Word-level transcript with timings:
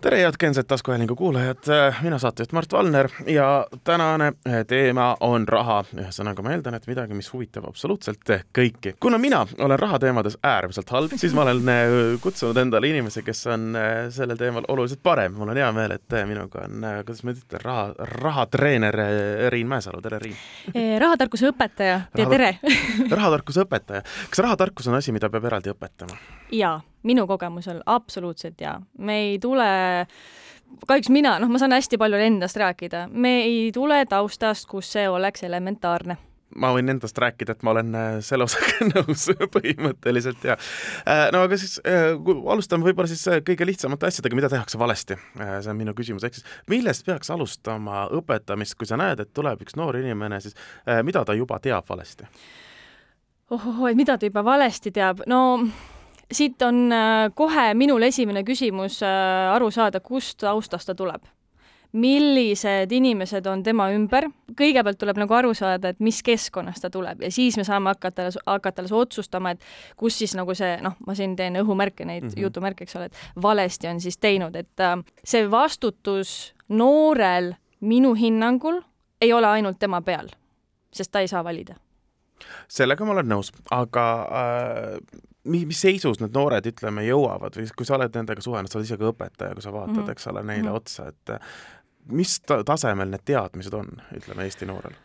tere, 0.00 0.20
head 0.22 0.34
Genset 0.40 0.66
taskuhäälingu 0.66 1.16
kuulajad, 1.16 1.58
mina 2.02 2.18
saatejuht 2.18 2.52
Mart 2.52 2.72
Valner 2.72 3.08
ja 3.26 3.66
tänane 3.84 4.32
teema 4.66 5.16
on 5.20 5.48
raha. 5.48 5.84
ühesõnaga, 5.96 6.42
ma 6.42 6.54
eeldan, 6.54 6.74
et 6.74 6.86
midagi, 6.88 7.14
mis 7.14 7.28
huvitab 7.32 7.66
absoluutselt 7.68 8.32
kõiki. 8.58 8.94
kuna 9.00 9.18
mina 9.18 9.46
olen 9.58 9.78
rahateemades 9.78 10.38
äärmiselt 10.42 10.90
halb, 10.90 11.12
siis 11.16 11.34
ma 11.34 11.42
olen 11.42 11.68
äh, 11.68 11.94
kutsunud 12.22 12.56
endale 12.56 12.88
inimese, 12.88 13.22
kes 13.22 13.46
on 13.46 13.76
äh, 13.76 14.08
sellel 14.10 14.36
teemal 14.40 14.64
oluliselt 14.68 15.02
parem. 15.02 15.34
mul 15.36 15.48
on 15.48 15.56
hea 15.56 15.72
meel, 15.72 15.96
et 15.96 16.18
minuga 16.26 16.64
on, 16.64 16.84
äh, 16.84 17.00
kuidas 17.04 17.24
ma 17.24 17.36
ütlen, 17.36 17.64
raha, 17.64 17.94
rahatreener 17.98 19.00
Riin 19.48 19.68
Mäesalu, 19.68 20.00
tere 20.02 20.18
Riin! 20.18 20.36
rahatarkuse 20.98 21.52
õpetaja, 21.52 22.00
tere! 22.16 22.54
rahatarkuse 23.18 23.66
õpetaja. 23.66 24.04
kas 24.30 24.46
rahatarkus 24.48 24.88
on 24.88 24.96
asi, 25.00 25.12
mida 25.12 25.30
peab 25.30 25.44
eraldi 25.52 25.74
õpetama? 25.74 26.16
jaa 26.50 26.78
minu 27.02 27.26
kogemusel 27.26 27.82
absoluutselt 27.86 28.60
jaa. 28.60 28.80
me 28.98 29.18
ei 29.20 29.38
tule, 29.38 29.68
kahjuks 30.86 31.10
mina, 31.10 31.38
noh, 31.38 31.48
ma 31.48 31.58
saan 31.58 31.76
hästi 31.76 31.98
palju 31.98 32.20
endast 32.20 32.56
rääkida, 32.60 33.06
me 33.12 33.40
ei 33.44 33.70
tule 33.74 34.04
taustast, 34.08 34.68
kus 34.70 34.92
see 34.92 35.08
oleks 35.08 35.44
elementaarne 35.46 36.16
ma 36.58 36.70
võin 36.74 36.90
endast 36.90 37.18
rääkida, 37.20 37.54
et 37.54 37.64
ma 37.66 37.74
olen 37.74 37.94
äh, 37.94 38.08
selle 38.24 38.46
osaga 38.46 38.86
nõus 38.92 39.26
põhimõtteliselt 39.54 40.46
ja 40.48 40.56
äh, 40.56 41.28
no 41.34 41.44
aga 41.46 41.58
siis 41.60 41.76
äh, 41.86 42.10
alustame 42.52 42.88
võib-olla 42.88 43.10
siis 43.10 43.22
kõige 43.46 43.68
lihtsamate 43.68 44.08
asjadega, 44.08 44.38
mida 44.38 44.50
tehakse 44.52 44.78
valesti. 44.80 45.18
see 45.36 45.70
on 45.70 45.78
minu 45.78 45.94
küsimus, 45.96 46.24
ehk 46.26 46.38
siis 46.38 46.48
millest 46.70 47.06
peaks 47.06 47.30
alustama 47.30 48.06
õpetamist, 48.16 48.76
kui 48.78 48.88
sa 48.88 48.98
näed, 49.00 49.22
et 49.22 49.32
tuleb 49.36 49.62
üks 49.64 49.78
noor 49.78 50.00
inimene, 50.00 50.40
siis 50.42 50.56
mida 51.06 51.24
ta 51.24 51.36
juba 51.38 51.60
teab 51.62 51.86
valesti? 51.88 52.26
ohoh, 53.50 53.86
et 53.90 53.98
mida 53.98 54.18
ta 54.18 54.26
juba 54.26 54.44
valesti 54.46 54.92
teab, 54.94 55.24
no 55.30 55.40
siit 56.32 56.62
on 56.62 56.92
äh, 56.92 57.28
kohe 57.34 57.72
minul 57.74 58.02
esimene 58.06 58.42
küsimus 58.46 59.00
äh, 59.02 59.52
aru 59.54 59.70
saada, 59.74 60.00
kust 60.00 60.40
taustast 60.44 60.90
ta 60.90 60.94
tuleb. 60.94 61.22
millised 61.90 62.92
inimesed 62.94 63.46
on 63.50 63.64
tema 63.66 63.88
ümber, 63.90 64.28
kõigepealt 64.54 64.94
tuleb 65.00 65.18
nagu 65.18 65.34
aru 65.34 65.48
saada, 65.58 65.90
et 65.90 65.98
mis 65.98 66.20
keskkonnast 66.22 66.84
ta 66.84 66.90
tuleb 66.90 67.24
ja 67.24 67.30
siis 67.34 67.56
me 67.58 67.64
saame 67.66 67.90
hakata, 67.90 68.28
hakata 68.46 68.84
otsustama, 68.94 69.50
et 69.50 69.64
kus 69.98 70.18
siis 70.18 70.36
nagu 70.38 70.54
see, 70.54 70.76
noh, 70.86 70.94
ma 71.02 71.16
siin 71.18 71.34
teen 71.36 71.58
õhumärke, 71.58 72.06
neid 72.06 72.22
mm 72.22 72.28
-hmm. 72.28 72.42
jutumärke, 72.42 72.86
eks 72.86 72.96
ole, 72.96 73.04
et 73.10 73.42
valesti 73.42 73.88
on 73.88 74.00
siis 74.00 74.18
teinud, 74.18 74.54
et 74.54 74.80
äh, 74.80 75.02
see 75.24 75.50
vastutus 75.50 76.54
noorel 76.68 77.54
minu 77.80 78.14
hinnangul 78.14 78.82
ei 79.20 79.32
ole 79.32 79.46
ainult 79.46 79.78
tema 79.78 80.00
peal, 80.00 80.28
sest 80.92 81.10
ta 81.10 81.20
ei 81.20 81.28
saa 81.28 81.44
valida 81.44 81.74
sellega 82.68 83.04
ma 83.04 83.12
olen 83.12 83.28
nõus, 83.28 83.50
aga 83.70 84.06
äh, 84.30 85.20
mis, 85.44 85.66
mis 85.66 85.80
seisus 85.80 86.20
need 86.20 86.34
noored, 86.34 86.66
ütleme, 86.66 87.04
jõuavad 87.06 87.56
või 87.56 87.68
kui 87.76 87.86
sa 87.88 87.96
oled 87.96 88.16
nendega 88.16 88.42
suhelnud, 88.44 88.70
sa 88.70 88.78
oled 88.78 88.88
ise 88.88 88.98
ka 89.00 89.12
õpetaja, 89.12 89.54
kui 89.56 89.62
sa 89.64 89.72
vaatad 89.72 89.94
mm, 89.94 90.02
-hmm. 90.02 90.16
eks 90.16 90.26
ole, 90.26 90.42
neile 90.42 90.62
mm 90.62 90.68
-hmm. 90.68 90.76
otsa, 90.76 91.08
et 91.08 92.10
mis 92.10 92.40
ta 92.40 92.64
tasemel 92.64 93.10
need 93.10 93.24
teadmised 93.24 93.74
on, 93.74 93.88
ütleme, 94.16 94.44
Eesti 94.44 94.66
noorel? 94.66 94.96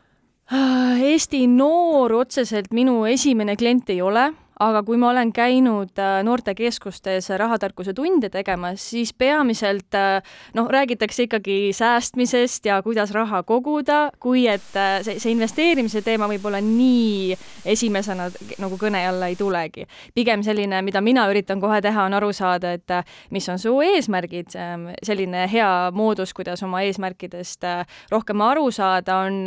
Eesti 1.01 1.47
noor 1.47 2.13
otseselt 2.13 2.73
minu 2.73 3.05
esimene 3.05 3.55
klient 3.55 3.89
ei 3.89 4.01
ole 4.01 4.33
aga 4.59 4.81
kui 4.87 4.97
ma 4.99 5.09
olen 5.11 5.31
käinud 5.35 5.99
äh, 5.99 6.19
noortekeskustes 6.23 7.27
rahatarkuse 7.39 7.93
tunde 7.95 8.29
tegemas, 8.31 8.83
siis 8.91 9.11
peamiselt 9.13 9.95
äh, 9.97 10.23
noh, 10.55 10.69
räägitakse 10.71 11.25
ikkagi 11.27 11.73
säästmisest 11.75 12.65
ja 12.69 12.79
kuidas 12.83 13.11
raha 13.15 13.43
koguda, 13.43 14.09
kui 14.19 14.45
et 14.47 14.77
äh, 14.79 14.99
see, 15.03 15.19
see 15.19 15.33
investeerimise 15.35 16.01
teema 16.05 16.29
võib-olla 16.31 16.61
nii 16.63 17.35
esimesena 17.75 18.29
nagu 18.63 18.79
kõne 18.79 19.03
alla 19.09 19.27
ei 19.31 19.35
tulegi. 19.35 19.87
pigem 20.15 20.43
selline, 20.43 20.81
mida 20.85 21.01
mina 21.01 21.27
üritan 21.31 21.59
kohe 21.61 21.81
teha, 21.83 22.05
on 22.07 22.15
aru 22.15 22.31
saada, 22.33 22.71
et 22.71 22.95
mis 23.35 23.49
on 23.49 23.59
su 23.59 23.75
eesmärgid, 23.83 24.55
ähm, 24.55 24.87
selline 25.03 25.45
hea 25.51 25.71
moodus, 25.91 26.33
kuidas 26.33 26.63
oma 26.63 26.85
eesmärkidest 26.87 27.67
rohkem 28.11 28.41
aru 28.41 28.69
saada, 28.71 29.19
on 29.25 29.43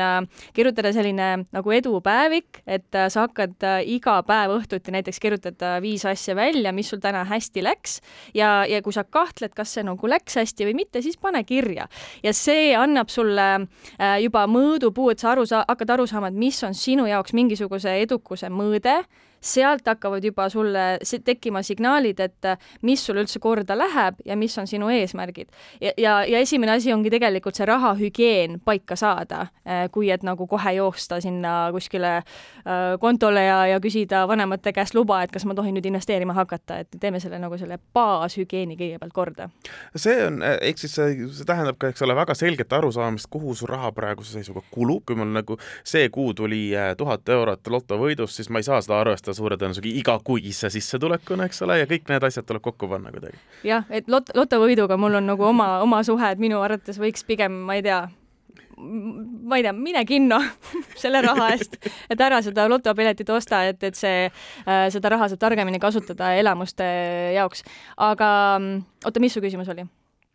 kirjutada 0.53 0.93
selline 0.93 1.31
nagu 1.53 1.73
edupäevik, 1.73 2.63
et 2.67 2.89
sa 3.09 3.25
hakkad 3.25 3.65
iga 3.89 4.19
päev 4.27 4.59
õhtuti 4.59 4.93
näiteks 4.99 5.21
kirjutada 5.23 5.77
viis 5.85 6.05
asja 6.09 6.37
välja, 6.39 6.73
mis 6.77 6.91
sul 6.93 7.03
täna 7.03 7.25
hästi 7.29 7.65
läks 7.65 7.99
ja, 8.37 8.65
ja 8.69 8.83
kui 8.85 8.95
sa 8.95 9.05
kahtled, 9.05 9.55
kas 9.57 9.77
see 9.77 9.87
nagu 9.87 10.11
läks 10.11 10.39
hästi 10.41 10.69
või 10.69 10.77
mitte, 10.83 11.03
siis 11.05 11.19
pane 11.21 11.43
kirja. 11.49 11.89
ja 12.23 12.35
see 12.37 12.75
annab 12.77 13.13
sulle 13.13 13.49
äh, 13.55 14.19
juba 14.25 14.47
mõõdupuu, 14.51 15.11
et 15.13 15.23
sa 15.23 15.33
aru 15.33 15.47
saa-, 15.49 15.65
hakkad 15.69 15.97
aru 15.97 16.07
saama, 16.11 16.33
et 16.33 16.39
mis 16.39 16.61
on 16.67 16.77
sinu 16.77 17.07
jaoks 17.09 17.35
mingisuguse 17.37 17.99
edukuse 18.03 18.51
mõõde 18.53 19.01
sealt 19.41 19.87
hakkavad 19.87 20.25
juba 20.25 20.49
sulle 20.49 20.99
tekkima 21.25 21.63
signaalid, 21.63 22.21
et 22.21 22.49
mis 22.83 23.03
sul 23.07 23.21
üldse 23.23 23.41
korda 23.43 23.77
läheb 23.79 24.19
ja 24.27 24.37
mis 24.37 24.57
on 24.59 24.67
sinu 24.67 24.89
eesmärgid. 24.93 25.49
ja, 25.81 25.93
ja, 25.97 26.25
ja 26.25 26.39
esimene 26.39 26.73
asi 26.73 26.93
ongi 26.93 27.11
tegelikult 27.11 27.55
see 27.59 27.67
rahahügieen 27.67 28.59
paika 28.65 28.97
saada, 28.97 29.47
äh, 29.67 29.87
kui 29.93 30.11
et 30.11 30.23
nagu 30.27 30.47
kohe 30.47 30.73
joosta 30.77 31.21
sinna 31.21 31.71
kuskile 31.73 32.17
äh, 32.17 32.99
kontole 33.01 33.45
ja, 33.45 33.67
ja 33.67 33.81
küsida 33.81 34.25
vanemate 34.29 34.73
käest 34.73 34.95
luba, 34.95 35.23
et 35.23 35.33
kas 35.33 35.47
ma 35.47 35.55
tohin 35.55 35.77
nüüd 35.77 35.87
investeerima 35.87 36.35
hakata, 36.37 36.81
et 36.85 36.99
teeme 37.01 37.21
selle 37.21 37.39
nagu 37.39 37.59
selle 37.59 37.79
baashügieeni 37.95 38.79
kõigepealt 38.79 39.15
korda. 39.15 39.49
see 39.97 40.19
on, 40.27 40.43
ehk 40.43 40.79
siis 40.79 40.95
see, 40.99 41.29
see 41.33 41.49
tähendab 41.49 41.79
ka, 41.79 41.93
eks 41.93 42.03
ole, 42.07 42.17
väga 42.19 42.35
selget 42.39 42.73
arusaamist, 42.73 43.31
kuhu 43.31 43.55
su 43.55 43.69
raha 43.71 43.93
praeguse 43.93 44.39
seisuga 44.39 44.63
kulub, 44.71 45.05
kui 45.07 45.19
mul 45.19 45.33
nagu 45.35 45.59
see 45.85 46.09
kuu 46.13 46.35
tuli 46.35 46.71
tuhat 46.99 47.29
eurot 47.29 47.67
lotovõidust, 47.73 48.39
siis 48.39 48.51
ma 48.51 48.63
ei 48.63 48.67
saa 48.67 48.81
seda 48.85 49.01
arvestada 49.01 49.28
suure 49.37 49.59
tõenäosusega 49.61 49.91
igakuise 50.03 50.71
sissetulekuna, 50.73 51.49
eks 51.49 51.63
ole, 51.67 51.81
ja 51.83 51.89
kõik 51.91 52.09
need 52.13 52.29
asjad 52.29 52.47
tuleb 52.49 52.65
kokku 52.65 52.89
panna 52.91 53.13
kuidagi. 53.15 53.41
jah, 53.67 53.87
et 53.91 54.09
lot-, 54.13 54.33
lotovõiduga 54.37 54.99
mul 55.01 55.21
on 55.21 55.29
nagu 55.33 55.45
oma, 55.49 55.79
oma 55.85 56.03
suhe, 56.07 56.33
et 56.33 56.41
minu 56.43 56.63
arvates 56.65 57.01
võiks 57.01 57.27
pigem, 57.29 57.61
ma 57.69 57.79
ei 57.79 57.85
tea, 57.87 58.01
ma 58.79 59.59
ei 59.59 59.67
tea, 59.67 59.75
mine 59.77 60.05
kinno 60.09 60.41
selle 61.03 61.23
raha 61.25 61.51
eest, 61.57 61.79
et 62.11 62.21
ära 62.25 62.41
seda 62.45 62.69
lotopiletit 62.71 63.31
osta, 63.35 63.65
et, 63.71 63.83
et 63.83 63.99
see 63.99 64.27
äh,, 64.29 64.89
seda 64.95 65.15
raha 65.15 65.31
saab 65.33 65.43
targemini 65.49 65.83
kasutada 65.83 66.35
elamuste 66.39 66.89
jaoks. 67.37 67.65
aga 67.97 68.33
oota, 69.05 69.21
mis 69.21 69.35
su 69.35 69.45
küsimus 69.45 69.71
oli? 69.75 69.89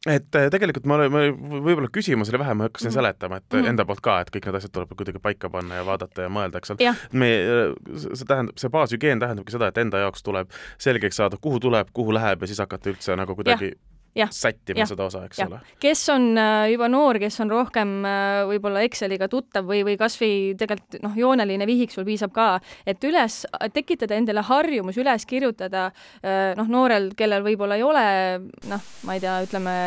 Et 0.10 0.36
äh, 0.36 0.50
tegelikult 0.52 0.88
ma, 0.90 0.98
ma 1.12 1.24
võib-olla 1.32 1.88
küsimus 1.94 2.32
oli 2.32 2.42
vähe, 2.42 2.56
ma 2.58 2.68
hakkasin 2.68 2.90
mm 2.92 2.98
seletama, 2.98 3.40
et 3.40 3.56
mm 3.56 3.72
enda 3.72 3.86
poolt 3.88 4.04
ka, 4.04 4.20
et 4.24 4.34
kõik 4.34 4.50
need 4.50 4.60
asjad 4.60 4.74
tuleb 4.76 4.92
kuidagi 4.98 5.22
paika 5.24 5.50
panna 5.54 5.80
ja 5.80 5.86
vaadata 5.88 6.28
ja 6.28 6.34
mõelda, 6.34 6.60
eks 6.60 6.76
ole. 6.76 6.92
me, 7.16 7.32
see 8.04 8.28
tähendab, 8.28 8.60
see 8.60 8.74
baashügieen 8.74 9.24
tähendabki 9.24 9.56
seda, 9.56 9.72
et 9.72 9.80
enda 9.82 10.04
jaoks 10.04 10.26
tuleb 10.26 10.52
selgeks 10.82 11.22
saada, 11.22 11.40
kuhu 11.42 11.62
tuleb, 11.64 11.94
kuhu 11.96 12.16
läheb 12.16 12.44
ja 12.44 12.52
siis 12.52 12.62
hakata 12.64 12.92
üldse 12.92 13.18
nagu 13.20 13.38
kuidagi 13.40 13.72
ja 13.72 13.80
sättima 14.32 14.86
seda 14.90 15.08
osa, 15.10 15.24
eks 15.28 15.42
ja. 15.42 15.48
ole. 15.50 15.60
kes 15.82 16.04
on 16.14 16.32
äh, 16.38 16.70
juba 16.74 16.90
noor, 16.92 17.20
kes 17.22 17.40
on 17.44 17.52
rohkem 17.54 17.94
äh, 18.08 18.44
võib-olla 18.50 18.84
Exceliga 18.86 19.28
tuttav 19.32 19.68
või, 19.70 19.84
või 19.88 19.98
kasvõi 20.00 20.54
tegelikult 20.60 21.00
noh, 21.04 21.16
jooneline 21.18 21.68
vihik 21.70 21.94
sul 21.94 22.06
piisab 22.08 22.34
ka, 22.36 22.48
et 22.86 23.04
üles, 23.08 23.44
tekitada 23.74 24.18
endale 24.18 24.46
harjumus 24.46 25.00
üles 25.02 25.28
kirjutada 25.30 25.88
äh, 25.90 26.54
noh, 26.60 26.70
noorel, 26.70 27.12
kellel 27.18 27.46
võib-olla 27.46 27.80
ei 27.80 27.86
ole 27.86 28.08
noh, 28.70 28.92
ma 29.08 29.18
ei 29.18 29.24
tea, 29.24 29.40
ütleme 29.48 29.78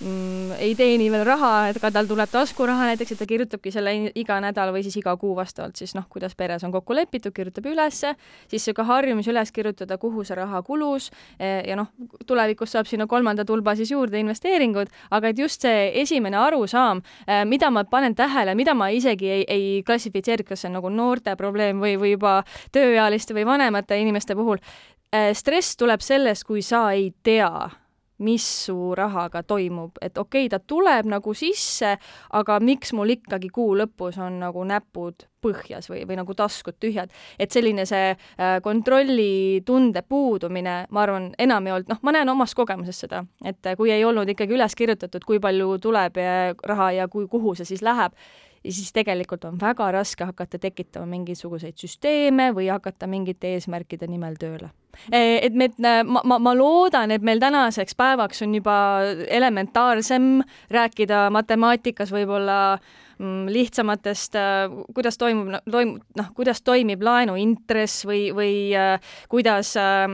mm, 0.00 0.52
ei 0.58 0.74
teeni 0.76 1.08
veel 1.12 1.24
raha, 1.26 1.68
et 1.70 1.78
ka 1.80 1.90
tal 1.94 2.08
tuleb 2.08 2.30
taskuraha 2.32 2.90
näiteks, 2.90 3.14
et 3.14 3.20
ta 3.20 3.28
kirjutabki 3.28 3.72
selle 3.74 3.94
iga 4.18 4.38
nädal 4.42 4.72
või 4.74 4.82
siis 4.86 4.96
iga 5.00 5.14
kuu 5.20 5.34
vastavalt 5.36 5.78
siis 5.80 5.94
noh, 5.96 6.06
kuidas 6.12 6.36
peres 6.36 6.64
on 6.66 6.74
kokku 6.74 6.96
lepitud, 6.96 7.34
kirjutab 7.36 7.68
ülesse, 7.70 8.14
siis 8.50 8.66
niisugune 8.66 8.88
harjumus 8.90 9.30
üles 9.30 9.52
kirjutada, 9.54 9.98
kuhu 10.02 10.24
see 10.26 10.36
raha 10.38 10.62
kulus 10.66 11.10
eh, 11.38 11.62
ja 11.68 11.76
noh, 11.78 11.92
tulevikus 12.26 12.74
saab 12.76 12.90
sinna 12.90 13.06
kolmanda 13.06 13.44
tulba 13.44 13.76
siis 13.78 13.92
juurde 13.94 14.20
investeeringud, 14.20 14.92
aga 15.10 15.32
et 15.32 15.40
just 15.40 15.64
see 15.64 15.88
esimene 16.02 16.38
arusaam, 16.40 17.02
eh, 17.26 17.44
mida 17.48 17.70
ma 17.70 17.84
panen 17.84 18.14
tähele, 18.18 18.56
mida 18.58 18.74
ma 18.74 18.90
isegi 18.94 19.30
ei, 19.38 19.46
ei 19.48 19.70
klassifitseeri, 19.86 20.44
kas 20.44 20.64
see 20.64 20.72
on 20.72 20.78
nagu 20.80 20.92
noorte 20.92 21.36
probleem 21.36 21.80
või, 21.82 21.96
või 22.00 22.16
juba 22.16 22.40
tööealiste 22.72 23.36
või 23.36 23.46
vanemate 23.48 23.98
inimeste 24.00 24.36
puhul, 24.36 24.60
eh, 25.12 25.32
stress 25.34 25.76
tuleb 25.76 26.04
sellest, 26.04 26.44
kui 26.44 26.62
sa 26.62 26.90
ei 26.92 27.12
tea 27.22 27.85
mis 28.18 28.46
su 28.66 28.94
rahaga 28.96 29.42
toimub, 29.42 29.98
et 30.02 30.18
okei 30.18 30.46
okay,, 30.46 30.52
ta 30.52 30.58
tuleb 30.58 31.08
nagu 31.10 31.34
sisse, 31.36 31.96
aga 32.32 32.58
miks 32.60 32.92
mul 32.96 33.12
ikkagi 33.16 33.50
kuu 33.52 33.74
lõpus 33.76 34.18
on 34.22 34.38
nagu 34.40 34.64
näpud 34.64 35.26
põhjas 35.44 35.90
või, 35.90 36.02
või 36.08 36.16
nagu 36.18 36.34
taskud 36.34 36.78
tühjad. 36.80 37.12
et 37.38 37.52
selline 37.52 37.86
see 37.86 38.14
äh, 38.14 38.56
kontrollitunde 38.62 40.02
puudumine, 40.08 40.78
ma 40.90 41.02
arvan, 41.02 41.30
enam 41.38 41.66
ei 41.66 41.76
olnud, 41.76 41.92
noh, 41.92 42.00
ma 42.02 42.16
näen 42.16 42.32
omast 42.32 42.56
kogemusest 42.56 43.06
seda, 43.06 43.24
et 43.44 43.74
kui 43.76 43.92
ei 43.92 44.04
olnud 44.04 44.28
ikkagi 44.28 44.56
üles 44.56 44.74
kirjutatud, 44.74 45.24
kui 45.24 45.40
palju 45.40 45.78
tuleb 45.78 46.16
ja 46.16 46.34
raha 46.64 46.90
ja 46.92 47.08
kui, 47.08 47.28
kuhu 47.28 47.54
see 47.54 47.68
siis 47.68 47.84
läheb, 47.84 48.16
ja 48.64 48.72
siis 48.72 48.92
tegelikult 48.92 49.44
on 49.44 49.60
väga 49.60 49.90
raske 49.94 50.24
hakata 50.24 50.58
tekitama 50.58 51.06
mingisuguseid 51.06 51.76
süsteeme 51.78 52.50
või 52.56 52.70
hakata 52.72 53.06
mingite 53.06 53.54
eesmärkide 53.54 54.08
nimel 54.10 54.40
tööle 54.40 54.72
et 55.12 55.54
me, 55.54 55.70
ma, 55.78 56.22
ma, 56.24 56.38
ma 56.38 56.54
loodan, 56.56 57.10
et 57.10 57.22
meil 57.22 57.40
tänaseks 57.42 57.96
päevaks 57.98 58.42
on 58.42 58.54
juba 58.54 58.76
elementaarsem 59.28 60.40
rääkida 60.72 61.26
matemaatikas 61.34 62.12
võib-olla 62.14 62.60
äh, 62.74 62.94
Mm, 63.18 63.46
lihtsamatest, 63.48 64.34
äh, 64.34 64.70
kuidas 64.94 65.18
toimub, 65.18 65.54
toimub, 65.70 66.02
noh, 66.18 66.26
kuidas 66.36 66.58
toimib 66.60 67.00
laenuintress 67.00 68.04
või, 68.04 68.26
või 68.36 68.56
äh, 68.76 69.00
kuidas 69.32 69.70
äh,, 69.80 70.04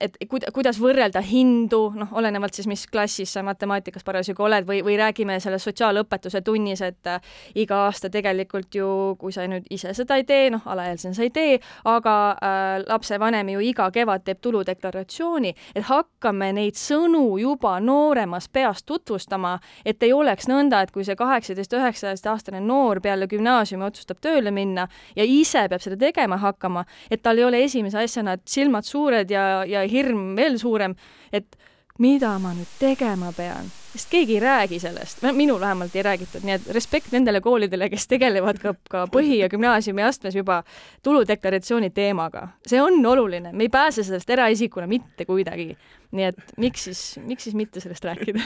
et 0.00 0.16
kuida-, 0.30 0.48
kuidas 0.56 0.80
võrrelda 0.80 1.20
hindu, 1.20 1.90
noh, 1.92 2.14
olenevalt 2.16 2.56
siis, 2.56 2.70
mis 2.72 2.86
klassis 2.88 3.34
sa 3.36 3.42
matemaatikas 3.44 4.06
parasjagu 4.06 4.46
oled 4.46 4.64
või, 4.64 4.80
või 4.86 4.96
räägime 4.96 5.36
selles 5.44 5.68
sotsiaalõpetuse 5.68 6.40
tunnis, 6.40 6.80
et 6.80 7.04
äh, 7.04 7.20
iga 7.54 7.82
aasta 7.90 8.08
tegelikult 8.08 8.80
ju, 8.80 8.88
kui 9.20 9.36
sa 9.36 9.44
nüüd 9.44 9.68
ise 9.68 9.92
seda 9.92 10.16
ei 10.16 10.24
tee, 10.24 10.48
noh, 10.56 10.64
alaealisena 10.64 11.12
sa 11.12 11.28
ei 11.28 11.34
tee, 11.36 11.60
aga 11.84 12.16
äh, 12.32 12.78
lapsevanem 12.86 13.52
ju 13.54 13.62
iga 13.64 13.88
kevad 13.94 14.24
teeb 14.26 14.40
tuludeklaratsiooni, 14.44 15.54
et 15.74 15.88
hakkame 15.88 16.52
neid 16.56 16.78
sõnu 16.78 17.38
juba 17.40 17.76
nooremas 17.80 18.48
peas 18.48 18.84
tutvustama, 18.84 19.56
et 19.84 20.02
ei 20.02 20.12
oleks 20.12 20.48
nõnda, 20.50 20.82
et 20.82 20.92
kui 20.94 21.06
see 21.06 21.16
kaheksateist 21.18 21.76
üheksateistaastane 21.78 22.62
noor 22.64 23.00
peale 23.04 23.28
gümnaasiumi 23.30 23.86
otsustab 23.88 24.22
tööle 24.24 24.52
minna 24.54 24.88
ja 25.16 25.26
ise 25.26 25.66
peab 25.68 25.84
seda 25.84 25.98
tegema 26.00 26.38
hakkama, 26.42 26.84
et 27.10 27.22
tal 27.22 27.38
ei 27.38 27.48
ole 27.48 27.62
esimese 27.64 28.02
asjana 28.04 28.36
silmad 28.44 28.86
suured 28.88 29.30
ja, 29.30 29.64
ja 29.68 29.86
hirm 29.88 30.34
veel 30.38 30.58
suurem, 30.60 30.96
et 31.32 31.56
mida 32.02 32.32
ma 32.42 32.50
nüüd 32.56 32.70
tegema 32.80 33.28
pean, 33.36 33.68
sest 33.92 34.08
keegi 34.10 34.34
ei 34.34 34.40
räägi 34.42 34.80
sellest, 34.82 35.20
minul 35.36 35.60
vähemalt 35.62 35.94
ei 35.94 36.02
räägitud, 36.02 36.42
nii 36.42 36.56
et 36.56 36.64
respekt 36.74 37.12
nendele 37.14 37.38
koolidele, 37.44 37.86
kes 37.92 38.08
tegelevad 38.10 38.58
ka, 38.62 38.72
ka 38.90 39.04
põhi- 39.14 39.38
ja 39.38 39.48
gümnaasiumiastmes 39.52 40.34
juba 40.34 40.62
tuludeklaratsiooni 41.06 41.92
teemaga. 41.94 42.48
see 42.66 42.80
on 42.82 42.98
oluline, 43.06 43.52
me 43.52 43.68
ei 43.68 43.68
pääse 43.68 44.02
sellest 44.02 44.30
eraisikuna 44.30 44.86
mitte 44.90 45.24
kuidagi. 45.24 45.76
nii 46.10 46.24
et 46.24 46.42
miks 46.58 46.84
siis, 46.84 47.04
miks 47.22 47.44
siis 47.44 47.54
mitte 47.54 47.80
sellest 47.80 48.04
rääkida? 48.04 48.42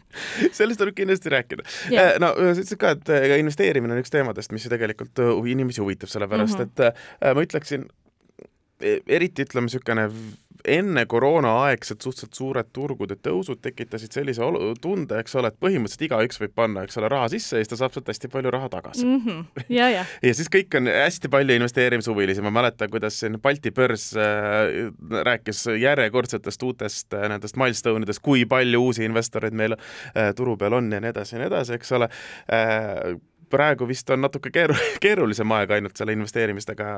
Sellest 0.58 0.78
tuleb 0.80 0.94
kindlasti 0.94 1.30
rääkida. 1.30 1.62
Yeah.. 1.92 2.16
no 2.20 2.32
sa 2.34 2.52
ütlesid 2.52 2.80
ka, 2.80 2.90
et 2.96 3.10
investeerimine 3.38 3.94
on 3.94 4.00
üks 4.02 4.10
teemadest, 4.10 4.52
mis 4.52 4.64
ju 4.64 4.72
tegelikult 4.72 5.20
inimesi 5.46 5.80
huvitab, 5.80 6.10
sellepärast 6.10 6.58
mm 6.58 6.70
-hmm. 6.76 6.86
et 7.20 7.36
ma 7.36 7.44
ütleksin, 7.44 7.84
e-, 8.82 9.00
eriti 9.06 9.46
ütleme, 9.46 9.68
niisugune 9.68 10.08
enne 10.64 11.06
koroonaaegsed 11.06 12.00
suhteliselt 12.02 12.36
suured 12.36 12.70
turgude 12.72 13.16
tõusud 13.16 13.60
tekitasid 13.62 14.14
sellise 14.14 14.42
olu-, 14.44 14.74
tunde, 14.80 15.18
eks 15.20 15.36
ole, 15.40 15.50
et 15.50 15.58
põhimõtteliselt 15.62 16.06
igaüks 16.08 16.40
võib 16.42 16.54
panna, 16.56 16.84
eks 16.86 17.00
ole, 17.00 17.10
raha 17.12 17.30
sisse 17.32 17.56
ja 17.58 17.64
siis 17.64 17.72
ta 17.72 17.80
saab 17.80 17.94
sealt 17.94 18.10
hästi 18.12 18.30
palju 18.32 18.52
raha 18.54 18.70
tagasi 18.72 19.06
mm. 19.06 19.22
-hmm. 19.26 19.64
ja, 19.76 19.88
ja. 19.94 20.04
ja 20.26 20.34
siis 20.36 20.50
kõik 20.52 20.76
on 20.78 20.90
hästi 20.90 21.32
palju 21.32 21.56
investeerimishuvilisi, 21.60 22.44
ma 22.44 22.54
mäletan, 22.60 22.90
kuidas 22.90 23.20
siin 23.20 23.40
Balti 23.42 23.70
börs 23.70 24.10
äh, 24.16 24.90
rääkis 25.30 25.66
järjekordsetest 25.80 26.62
uutest 26.62 27.14
äh, 27.14 27.28
nendest 27.28 27.56
milstone 27.56 28.04
idest, 28.04 28.22
kui 28.22 28.44
palju 28.46 28.84
uusi 28.90 29.04
investoreid 29.04 29.56
meil 29.56 29.76
äh, 29.76 30.34
turu 30.36 30.56
peal 30.56 30.78
on 30.78 30.92
ja 30.92 31.00
nii 31.00 31.14
edasi 31.14 31.36
ja 31.36 31.42
nii 31.42 31.50
edasi, 31.52 31.78
eks 31.78 31.92
ole 31.98 32.10
äh, 32.52 33.18
praegu 33.50 33.88
vist 33.88 34.10
on 34.10 34.22
natuke 34.24 34.52
keeru-, 34.54 34.76
keerulisem 35.04 35.52
aeg 35.56 35.74
ainult 35.76 35.98
selle 35.98 36.14
investeerimistega 36.16 36.90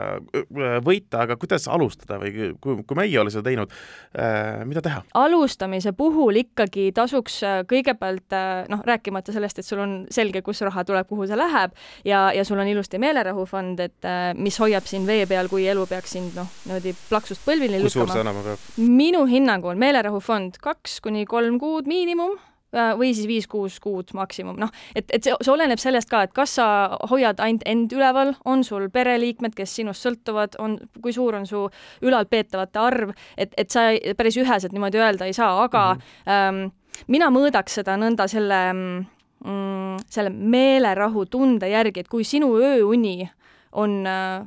võita, 0.84 1.25
aga 1.25 1.37
kuidas 1.40 1.69
alustada 1.72 2.19
või 2.22 2.54
kui, 2.60 2.78
kui 2.87 2.99
meie 2.99 3.10
ei 3.12 3.19
ole 3.20 3.32
seda 3.34 3.46
teinud 3.49 3.72
äh,, 4.16 4.62
mida 4.69 4.84
teha? 4.84 5.02
alustamise 5.19 5.94
puhul 5.96 6.43
ikkagi 6.43 6.90
tasuks 6.96 7.40
kõigepealt 7.70 8.37
noh, 8.72 8.84
rääkimata 8.87 9.34
sellest, 9.34 9.62
et 9.62 9.69
sul 9.69 9.82
on 9.82 9.96
selge, 10.12 10.44
kus 10.44 10.62
raha 10.66 10.84
tuleb, 10.88 11.08
kuhu 11.10 11.26
see 11.31 11.38
läheb 11.38 11.75
ja, 12.08 12.28
ja 12.34 12.44
sul 12.49 12.60
on 12.62 12.70
ilusti 12.70 13.00
meelerahufond, 13.02 13.82
et 13.82 14.10
mis 14.38 14.58
hoiab 14.62 14.87
sind 14.88 15.08
vee 15.08 15.26
peal, 15.31 15.50
kui 15.52 15.66
elu 15.70 15.87
peaks 15.90 16.16
sind 16.16 16.38
noh, 16.38 16.48
niimoodi 16.66 16.94
plaksust 17.08 17.44
põlvili 17.46 17.82
lükkama. 17.82 18.56
minu 18.78 19.26
hinnangul 19.31 19.78
meelerahufond 19.81 20.60
kaks 20.62 21.00
kuni 21.05 21.26
kolm 21.28 21.58
kuud 21.62 21.90
miinimum 21.90 22.38
Äh, 22.38 22.51
või 22.72 23.12
siis 23.14 23.28
viis-kuus 23.28 23.78
kuud 23.82 24.12
maksimum, 24.16 24.56
noh, 24.60 24.70
et, 24.96 25.08
et 25.12 25.24
see, 25.24 25.34
see 25.44 25.52
oleneb 25.52 25.80
sellest 25.80 26.10
ka, 26.10 26.22
et 26.26 26.34
kas 26.36 26.56
sa 26.56 26.66
hoiad 27.10 27.40
ainult 27.44 27.66
end 27.69 27.92
üleval, 27.92 28.34
on 28.48 28.64
sul 28.64 28.88
pereliikmed, 28.92 29.54
kes 29.56 29.74
sinust 29.80 30.06
sõltuvad, 30.06 30.56
on, 30.62 30.78
kui 31.04 31.12
suur 31.12 31.36
on 31.38 31.46
su 31.48 31.66
ülalpeetavate 32.02 32.80
arv, 32.80 33.12
et, 33.36 33.52
et 33.60 33.70
sa 33.72 33.90
päris 34.16 34.38
üheselt 34.40 34.72
niimoodi 34.72 35.02
öelda 35.02 35.28
ei 35.28 35.36
saa, 35.36 35.64
aga 35.64 35.94
mm 35.94 36.00
-hmm. 36.00 36.32
ähm, 36.32 37.04
mina 37.08 37.30
mõõdaks 37.30 37.80
seda 37.80 37.96
nõnda 37.96 38.28
selle 38.28 38.62
mm, 38.72 40.00
selle 40.08 40.30
meelerahu 40.30 41.26
tunde 41.26 41.69
järgi, 41.69 42.00
et 42.00 42.08
kui 42.08 42.24
sinu 42.24 42.54
ööuni 42.56 43.30
on 43.72 44.06
äh, 44.06 44.46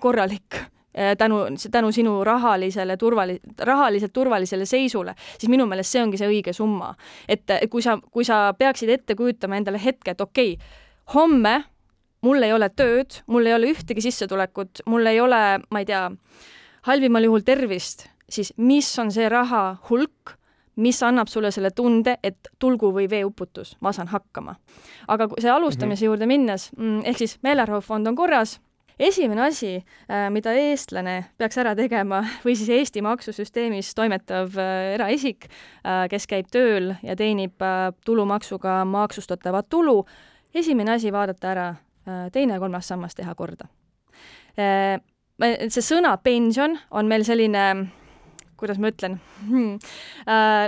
korralik 0.00 0.56
Äh, 0.56 0.75
tänu, 1.18 1.42
tänu 1.70 1.92
sinu 1.92 2.24
rahalisele 2.24 2.96
turvali-, 2.96 3.40
rahaliselt 3.58 4.12
turvalisele 4.12 4.64
seisule, 4.66 5.14
siis 5.38 5.50
minu 5.52 5.66
meelest 5.66 5.92
see 5.92 6.02
ongi 6.02 6.16
see 6.20 6.28
õige 6.28 6.52
summa. 6.56 6.94
et 7.28 7.52
kui 7.70 7.82
sa, 7.82 7.98
kui 8.10 8.24
sa 8.24 8.54
peaksid 8.58 8.88
ette 8.88 9.14
kujutama 9.14 9.56
endale 9.56 9.80
hetke, 9.82 10.10
et 10.10 10.20
okei 10.20 10.54
okay,, 10.54 10.68
homme 11.14 11.64
mul 12.26 12.42
ei 12.42 12.52
ole 12.54 12.68
tööd, 12.74 13.20
mul 13.30 13.46
ei 13.46 13.54
ole 13.56 13.70
ühtegi 13.74 14.04
sissetulekut, 14.04 14.82
mul 14.90 15.06
ei 15.10 15.20
ole, 15.20 15.42
ma 15.70 15.82
ei 15.82 15.88
tea, 15.88 16.08
halvimal 16.88 17.26
juhul 17.26 17.44
tervist, 17.46 18.06
siis 18.30 18.52
mis 18.56 18.88
on 19.02 19.12
see 19.14 19.28
raha 19.30 19.76
hulk, 19.90 20.36
mis 20.82 20.98
annab 21.06 21.30
sulle 21.32 21.50
selle 21.54 21.70
tunde, 21.72 22.18
et 22.22 22.50
tulgu 22.60 22.90
või 22.92 23.06
veeuputus, 23.10 23.76
ma 23.80 23.94
saan 23.96 24.10
hakkama. 24.12 24.56
aga 25.08 25.28
see 25.38 25.50
alustamise 25.50 26.00
mm 26.00 26.02
-hmm. 26.02 26.06
juurde 26.06 26.26
minnes, 26.26 26.70
mm, 26.76 27.00
ehk 27.04 27.18
siis 27.18 27.38
meelerahufond 27.42 28.06
on 28.06 28.16
korras, 28.16 28.60
esimene 28.98 29.42
asi, 29.46 29.76
äh, 30.10 30.28
mida 30.32 30.52
eestlane 30.56 31.16
peaks 31.38 31.58
ära 31.60 31.74
tegema 31.76 32.22
või 32.44 32.56
siis 32.56 32.70
Eesti 32.78 33.02
maksusüsteemis 33.04 33.92
toimetav 33.96 34.56
äh, 34.60 34.94
eraisik, 34.96 35.48
äh, 35.84 36.06
kes 36.12 36.28
käib 36.30 36.48
tööl 36.52 36.94
ja 37.04 37.16
teenib 37.16 37.60
tulumaksuga 38.04 38.82
maksustatavat 38.88 39.68
tulu, 39.70 40.00
esimene 40.54 40.96
asi 40.96 41.12
vaadata 41.12 41.52
ära 41.52 41.68
teine 42.32 42.54
ja 42.54 42.62
kolmas 42.62 42.86
sammas 42.86 43.16
teha 43.18 43.32
korda. 43.34 43.66
see 44.54 45.82
sõna 45.82 46.12
pension 46.22 46.76
on 46.90 47.08
meil 47.10 47.24
selline 47.26 47.64
kuidas 48.56 48.78
ma 48.78 48.92
ütlen 48.92 49.16
hmm., 49.48 49.80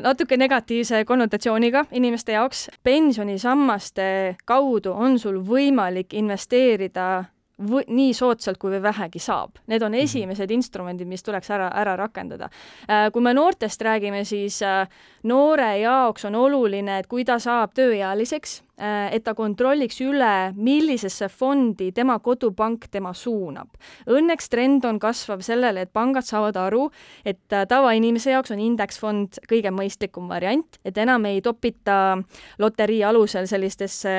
natuke 0.02 0.36
negatiivse 0.36 1.04
konnotatsiooniga 1.06 1.84
inimeste 1.92 2.34
jaoks. 2.34 2.66
pensionisammaste 2.82 4.36
kaudu 4.44 4.92
on 4.92 5.18
sul 5.18 5.38
võimalik 5.46 6.12
investeerida 6.18 7.24
või, 7.58 7.82
nii 7.88 8.14
soodsalt, 8.14 8.58
kui 8.60 8.78
vähegi 8.82 9.20
saab. 9.22 9.58
Need 9.66 9.82
on 9.82 9.92
mhm. 9.92 10.06
esimesed 10.06 10.50
instrumendid, 10.54 11.08
mis 11.08 11.24
tuleks 11.26 11.50
ära, 11.54 11.68
ära 11.74 11.96
rakendada. 11.98 12.50
Äh, 12.86 13.08
kui 13.12 13.24
me 13.24 13.34
noortest 13.34 13.82
räägime, 13.82 14.24
siis 14.28 14.60
äh, 14.62 14.86
noore 15.28 15.72
jaoks 15.82 16.28
on 16.28 16.38
oluline, 16.38 17.00
et 17.00 17.10
kui 17.10 17.24
ta 17.26 17.38
saab 17.42 17.74
tööealiseks, 17.76 18.60
äh, 18.80 19.08
et 19.14 19.24
ta 19.26 19.34
kontrolliks 19.38 20.00
üle, 20.04 20.52
millisesse 20.56 21.28
fondi 21.32 21.90
tema 21.92 22.18
kodupank 22.22 22.88
tema 22.92 23.12
suunab. 23.14 23.74
Õnneks 24.06 24.50
trend 24.52 24.86
on 24.88 25.00
kasvav 25.02 25.42
sellele, 25.46 25.86
et 25.86 25.92
pangad 25.92 26.26
saavad 26.26 26.56
aru, 26.60 26.88
et 27.26 27.42
tavainimese 27.48 28.32
jaoks 28.36 28.54
on 28.54 28.62
indeksfond 28.62 29.42
kõige 29.50 29.72
mõistlikum 29.74 30.30
variant, 30.30 30.78
et 30.84 30.98
enam 30.98 31.26
ei 31.26 31.42
topita 31.42 32.18
loterii 32.58 33.02
alusel 33.04 33.50
sellistesse 33.50 34.14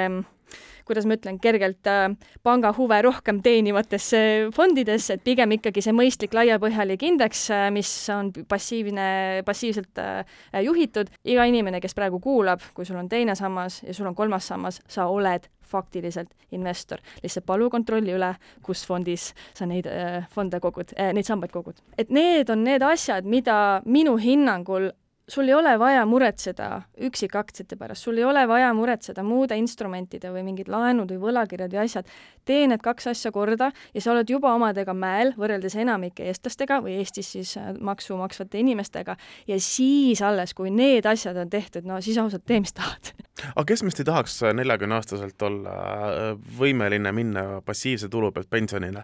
kuidas 0.89 1.05
ma 1.05 1.17
ütlen, 1.19 1.37
kergelt 1.41 1.87
äh, 1.89 2.07
panga 2.43 2.71
huve 2.77 3.01
rohkem 3.05 3.43
teenivatesse 3.45 4.21
fondidesse, 4.55 5.17
et 5.17 5.25
pigem 5.25 5.53
ikkagi 5.59 5.83
see 5.85 5.93
mõistlik 5.95 6.33
laiapõhjalik 6.37 7.05
indeks, 7.05 7.45
äh, 7.53 7.67
mis 7.73 7.91
on 8.13 8.31
passiivne, 8.49 9.09
passiivselt 9.45 10.01
äh, 10.01 10.23
juhitud. 10.65 11.11
iga 11.23 11.45
inimene, 11.45 11.81
kes 11.81 11.95
praegu 11.97 12.19
kuulab, 12.23 12.63
kui 12.73 12.85
sul 12.85 12.97
on 12.99 13.09
teine 13.09 13.35
sammas 13.37 13.83
ja 13.85 13.93
sul 13.93 14.09
on 14.09 14.17
kolmas 14.17 14.49
sammas, 14.49 14.81
sa 14.87 15.07
oled 15.07 15.49
faktiliselt 15.69 16.33
investor. 16.51 16.99
lihtsalt 17.23 17.45
palu 17.45 17.69
kontrolli 17.69 18.15
üle, 18.15 18.33
kus 18.65 18.85
fondis 18.87 19.33
sa 19.53 19.67
neid 19.69 19.87
äh, 19.89 20.25
fonde 20.33 20.59
kogud 20.59 20.95
äh,, 20.97 21.13
neid 21.13 21.27
sambaid 21.27 21.53
kogud. 21.53 21.77
et 21.97 22.09
need 22.09 22.49
on 22.49 22.63
need 22.63 22.81
asjad, 22.81 23.25
mida 23.25 23.81
minu 23.85 24.17
hinnangul 24.17 24.89
sul 25.29 25.47
ei 25.47 25.53
ole 25.53 25.75
vaja 25.79 26.05
muretseda 26.09 26.69
üksikaktsiate 27.07 27.77
pärast, 27.79 28.03
sul 28.03 28.17
ei 28.17 28.25
ole 28.25 28.45
vaja 28.47 28.71
muretseda 28.73 29.23
muude 29.23 29.57
instrumentide 29.59 30.31
või 30.33 30.43
mingid 30.47 30.69
laenud 30.71 31.11
või 31.13 31.21
võlakirjad 31.29 31.73
või 31.73 31.83
asjad. 31.83 32.09
tee 32.45 32.67
need 32.67 32.81
kaks 32.81 33.07
asja 33.11 33.31
korda 33.31 33.71
ja 33.93 34.01
sa 34.01 34.11
oled 34.11 34.29
juba 34.29 34.53
omadega 34.57 34.93
mäel 34.93 35.33
võrreldes 35.37 35.75
enamike 35.77 36.25
eestlastega 36.31 36.81
või 36.81 36.97
Eestis 36.99 37.31
siis 37.31 37.55
äh, 37.57 37.73
maksu 37.79 38.17
maksvate 38.17 38.59
inimestega 38.59 39.15
ja 39.47 39.59
siis 39.61 40.21
alles, 40.21 40.53
kui 40.53 40.71
need 40.73 41.05
asjad 41.05 41.37
on 41.37 41.49
tehtud, 41.49 41.85
no 41.85 42.01
siis 42.01 42.17
ausalt 42.17 42.45
tee, 42.45 42.59
mis 42.59 42.73
tahad 42.73 43.13
aga 43.47 43.65
kes 43.71 43.83
meist 43.85 44.01
ei 44.01 44.07
tahaks 44.07 44.37
neljakümne 44.55 44.97
aastaselt 44.97 45.45
olla 45.45 45.73
äh, 45.73 46.31
võimeline 46.59 47.11
minna 47.15 47.43
passiivse 47.65 48.09
tulu 48.11 48.31
pealt 48.35 48.49
pensionile? 48.51 49.03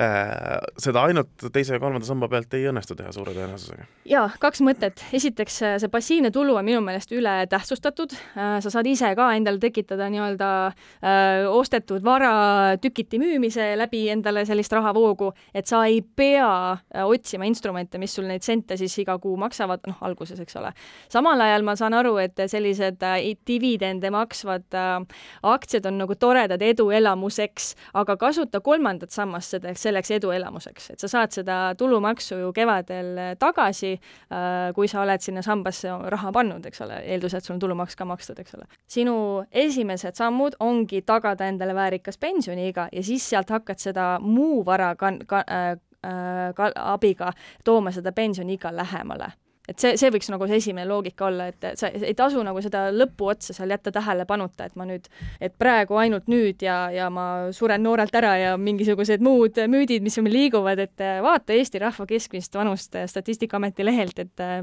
Äh, 0.00 0.56
seda 0.82 1.04
ainult 1.06 1.46
teise 1.52 1.76
ja 1.76 1.82
kolmanda 1.82 2.08
samba 2.08 2.28
pealt 2.32 2.54
ei 2.56 2.66
õnnestu 2.70 2.96
teha 2.98 3.12
suure 3.14 3.34
tõenäosusega. 3.36 3.86
jaa, 4.08 4.26
kaks 4.42 4.62
mõtet. 4.66 5.04
esiteks, 5.16 5.60
see 5.82 5.92
passiivne 5.92 6.30
tulu 6.34 6.56
on 6.56 6.64
minu 6.64 6.80
meelest 6.84 7.12
ületähtsustatud. 7.12 8.16
Äh, 8.36 8.56
sa 8.64 8.72
saad 8.72 8.88
ise 8.90 9.12
ka 9.18 9.28
endale 9.36 9.60
tekitada 9.62 10.08
nii-öelda 10.12 10.50
öö, 10.66 11.48
ostetud 11.50 12.04
vara 12.04 12.76
tükiti 12.80 13.18
müümise 13.20 13.74
läbi 13.78 14.06
endale 14.12 14.44
sellist 14.48 14.72
rahavoogu, 14.72 15.32
et 15.54 15.66
sa 15.68 15.84
ei 15.86 16.00
pea 16.02 16.76
otsima 17.04 17.46
instrumente, 17.48 17.98
mis 17.98 18.14
sul 18.14 18.26
neid 18.28 18.44
sente 18.46 18.76
siis 18.76 18.94
iga 19.02 19.18
kuu 19.22 19.36
maksavad, 19.40 19.84
noh, 19.88 20.00
alguses, 20.06 20.40
eks 20.40 20.56
ole. 20.60 20.72
samal 21.12 21.40
ajal 21.40 21.64
ma 21.66 21.76
saan 21.76 21.94
aru, 21.94 22.16
et 22.22 22.46
sellised 22.50 23.02
divi 23.46 23.66
dividende 23.66 24.10
maksvad 24.10 24.74
äh, 24.74 25.00
aktsiad 25.42 25.86
on 25.86 25.98
nagu 25.98 26.14
toredad 26.14 26.62
eduelamuseks, 26.62 27.74
aga 27.94 28.16
kasuta 28.16 28.60
kolmandat 28.60 29.10
sammast 29.10 29.56
selleks, 29.56 29.82
selleks 29.82 30.10
eduelamuseks, 30.16 30.90
et 30.94 31.02
sa 31.02 31.10
saad 31.10 31.34
seda 31.34 31.58
tulumaksu 31.78 32.40
ju 32.40 32.52
kevadel 32.56 33.12
äh, 33.18 33.32
tagasi 33.38 33.96
äh,, 33.96 34.72
kui 34.74 34.88
sa 34.88 35.02
oled 35.02 35.22
sinna 35.24 35.42
sambasse 35.56 35.88
raha 36.12 36.32
pannud, 36.32 36.66
eks 36.66 36.80
ole, 36.84 37.00
eeldusel, 37.04 37.38
et 37.40 37.44
sul 37.48 37.56
on 37.56 37.62
tulumaks 37.62 37.96
ka 37.96 38.04
makstud, 38.08 38.38
eks 38.38 38.54
ole. 38.58 38.66
sinu 38.86 39.16
esimesed 39.52 40.16
sammud 40.18 40.56
ongi 40.60 41.02
tagada 41.02 41.48
endale 41.48 41.74
väärikas 41.74 42.18
pensioniiga 42.18 42.88
ja 42.92 43.02
siis 43.02 43.28
sealt 43.30 43.50
hakkad 43.50 43.78
seda 43.78 44.18
muu 44.20 44.64
vara 44.66 44.94
kan-, 44.96 45.22
ka- 45.26 45.44
äh,, 45.48 45.72
äh, 46.06 46.54
ka, 46.54 46.70
abiga 46.92 47.32
tooma 47.64 47.90
seda 47.90 48.12
pensioniiga 48.12 48.76
lähemale 48.76 49.32
et 49.68 49.82
see, 49.82 49.96
see 49.98 50.10
võiks 50.14 50.30
nagu 50.32 50.46
see 50.48 50.60
esimene 50.60 50.86
loogika 50.88 51.26
olla, 51.28 51.48
et 51.50 51.66
sa 51.78 51.90
ei 51.90 52.14
tasu 52.18 52.42
nagu 52.46 52.62
seda 52.64 52.86
lõpuotsa 52.94 53.56
seal 53.56 53.74
jätta 53.74 53.92
tähelepanuta, 53.94 54.68
et 54.68 54.78
ma 54.78 54.86
nüüd, 54.88 55.08
et 55.42 55.56
praegu 55.58 55.98
ainult 56.00 56.30
nüüd 56.30 56.62
ja, 56.64 56.78
ja 56.94 57.08
ma 57.12 57.26
suren 57.56 57.82
noorelt 57.86 58.14
ära 58.18 58.34
ja 58.40 58.54
mingisugused 58.60 59.24
muud 59.24 59.60
müüdid, 59.72 60.04
mis 60.06 60.18
meil 60.22 60.38
liiguvad, 60.38 60.82
et 60.86 61.04
vaata 61.24 61.56
Eesti 61.56 61.82
rahva 61.82 62.06
keskmist 62.08 62.54
vanust 62.56 62.96
Statistikaameti 63.10 63.86
lehelt, 63.86 64.18
et 64.22 64.44
äh, 64.44 64.62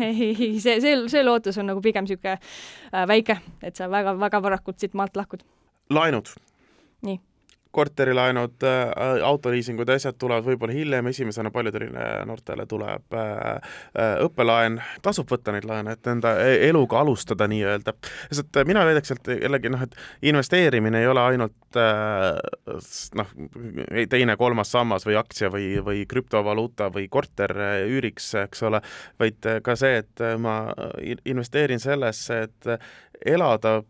ei, 0.10 0.52
see, 0.60 0.78
see, 0.82 0.98
see 1.12 1.24
lootus 1.24 1.58
on 1.60 1.70
nagu 1.70 1.82
pigem 1.84 2.06
niisugune 2.08 2.36
äh, 2.36 3.08
väike, 3.10 3.40
et 3.62 3.78
sa 3.78 3.90
väga-väga 3.92 4.42
varakult 4.42 4.80
siit 4.80 4.96
maalt 4.98 5.18
lahkud. 5.18 5.46
laenud. 5.90 6.34
nii 7.06 7.20
korterilaenud 7.70 8.62
äh,, 8.66 9.22
autoliisingud 9.24 9.88
ja 9.88 9.94
asjad 9.98 10.16
tulevad 10.18 10.46
võib-olla 10.46 10.74
hiljem, 10.74 11.06
esimesena 11.06 11.52
paljudele 11.54 11.90
noortele 12.26 12.66
tuleb 12.66 13.14
äh, 13.14 13.36
äh, 13.94 14.14
õppelaen, 14.24 14.80
tasub 15.02 15.30
võtta 15.30 15.54
neid 15.54 15.68
laene, 15.68 15.94
et 15.94 16.10
enda 16.10 16.34
e-, 16.42 16.58
eluga 16.68 17.00
alustada 17.00 17.46
nii-öelda. 17.50 17.94
sest 18.30 18.58
äh, 18.58 18.66
mina 18.66 18.82
väidaks, 18.88 19.14
et 19.14 19.30
jällegi 19.36 19.70
noh, 19.72 19.84
et 19.86 19.94
investeerimine 20.32 21.04
ei 21.04 21.10
ole 21.10 21.22
ainult 21.22 21.78
äh, 21.78 22.40
noh, 23.20 23.30
teine-kolmas 24.10 24.74
sammas 24.74 25.06
või 25.06 25.20
aktsia 25.20 25.52
või, 25.52 25.70
või 25.84 26.02
krüptovaluuta 26.10 26.90
või 26.94 27.06
korter 27.08 27.54
äh, 27.54 27.76
üüriks, 27.86 28.32
eks 28.42 28.66
ole, 28.66 28.82
vaid 29.20 29.46
ka 29.62 29.78
see, 29.78 30.02
et 30.02 30.26
ma 30.42 30.58
investeerin 31.24 31.80
sellesse, 31.80 32.42
et 32.48 32.74
elada 33.26 33.80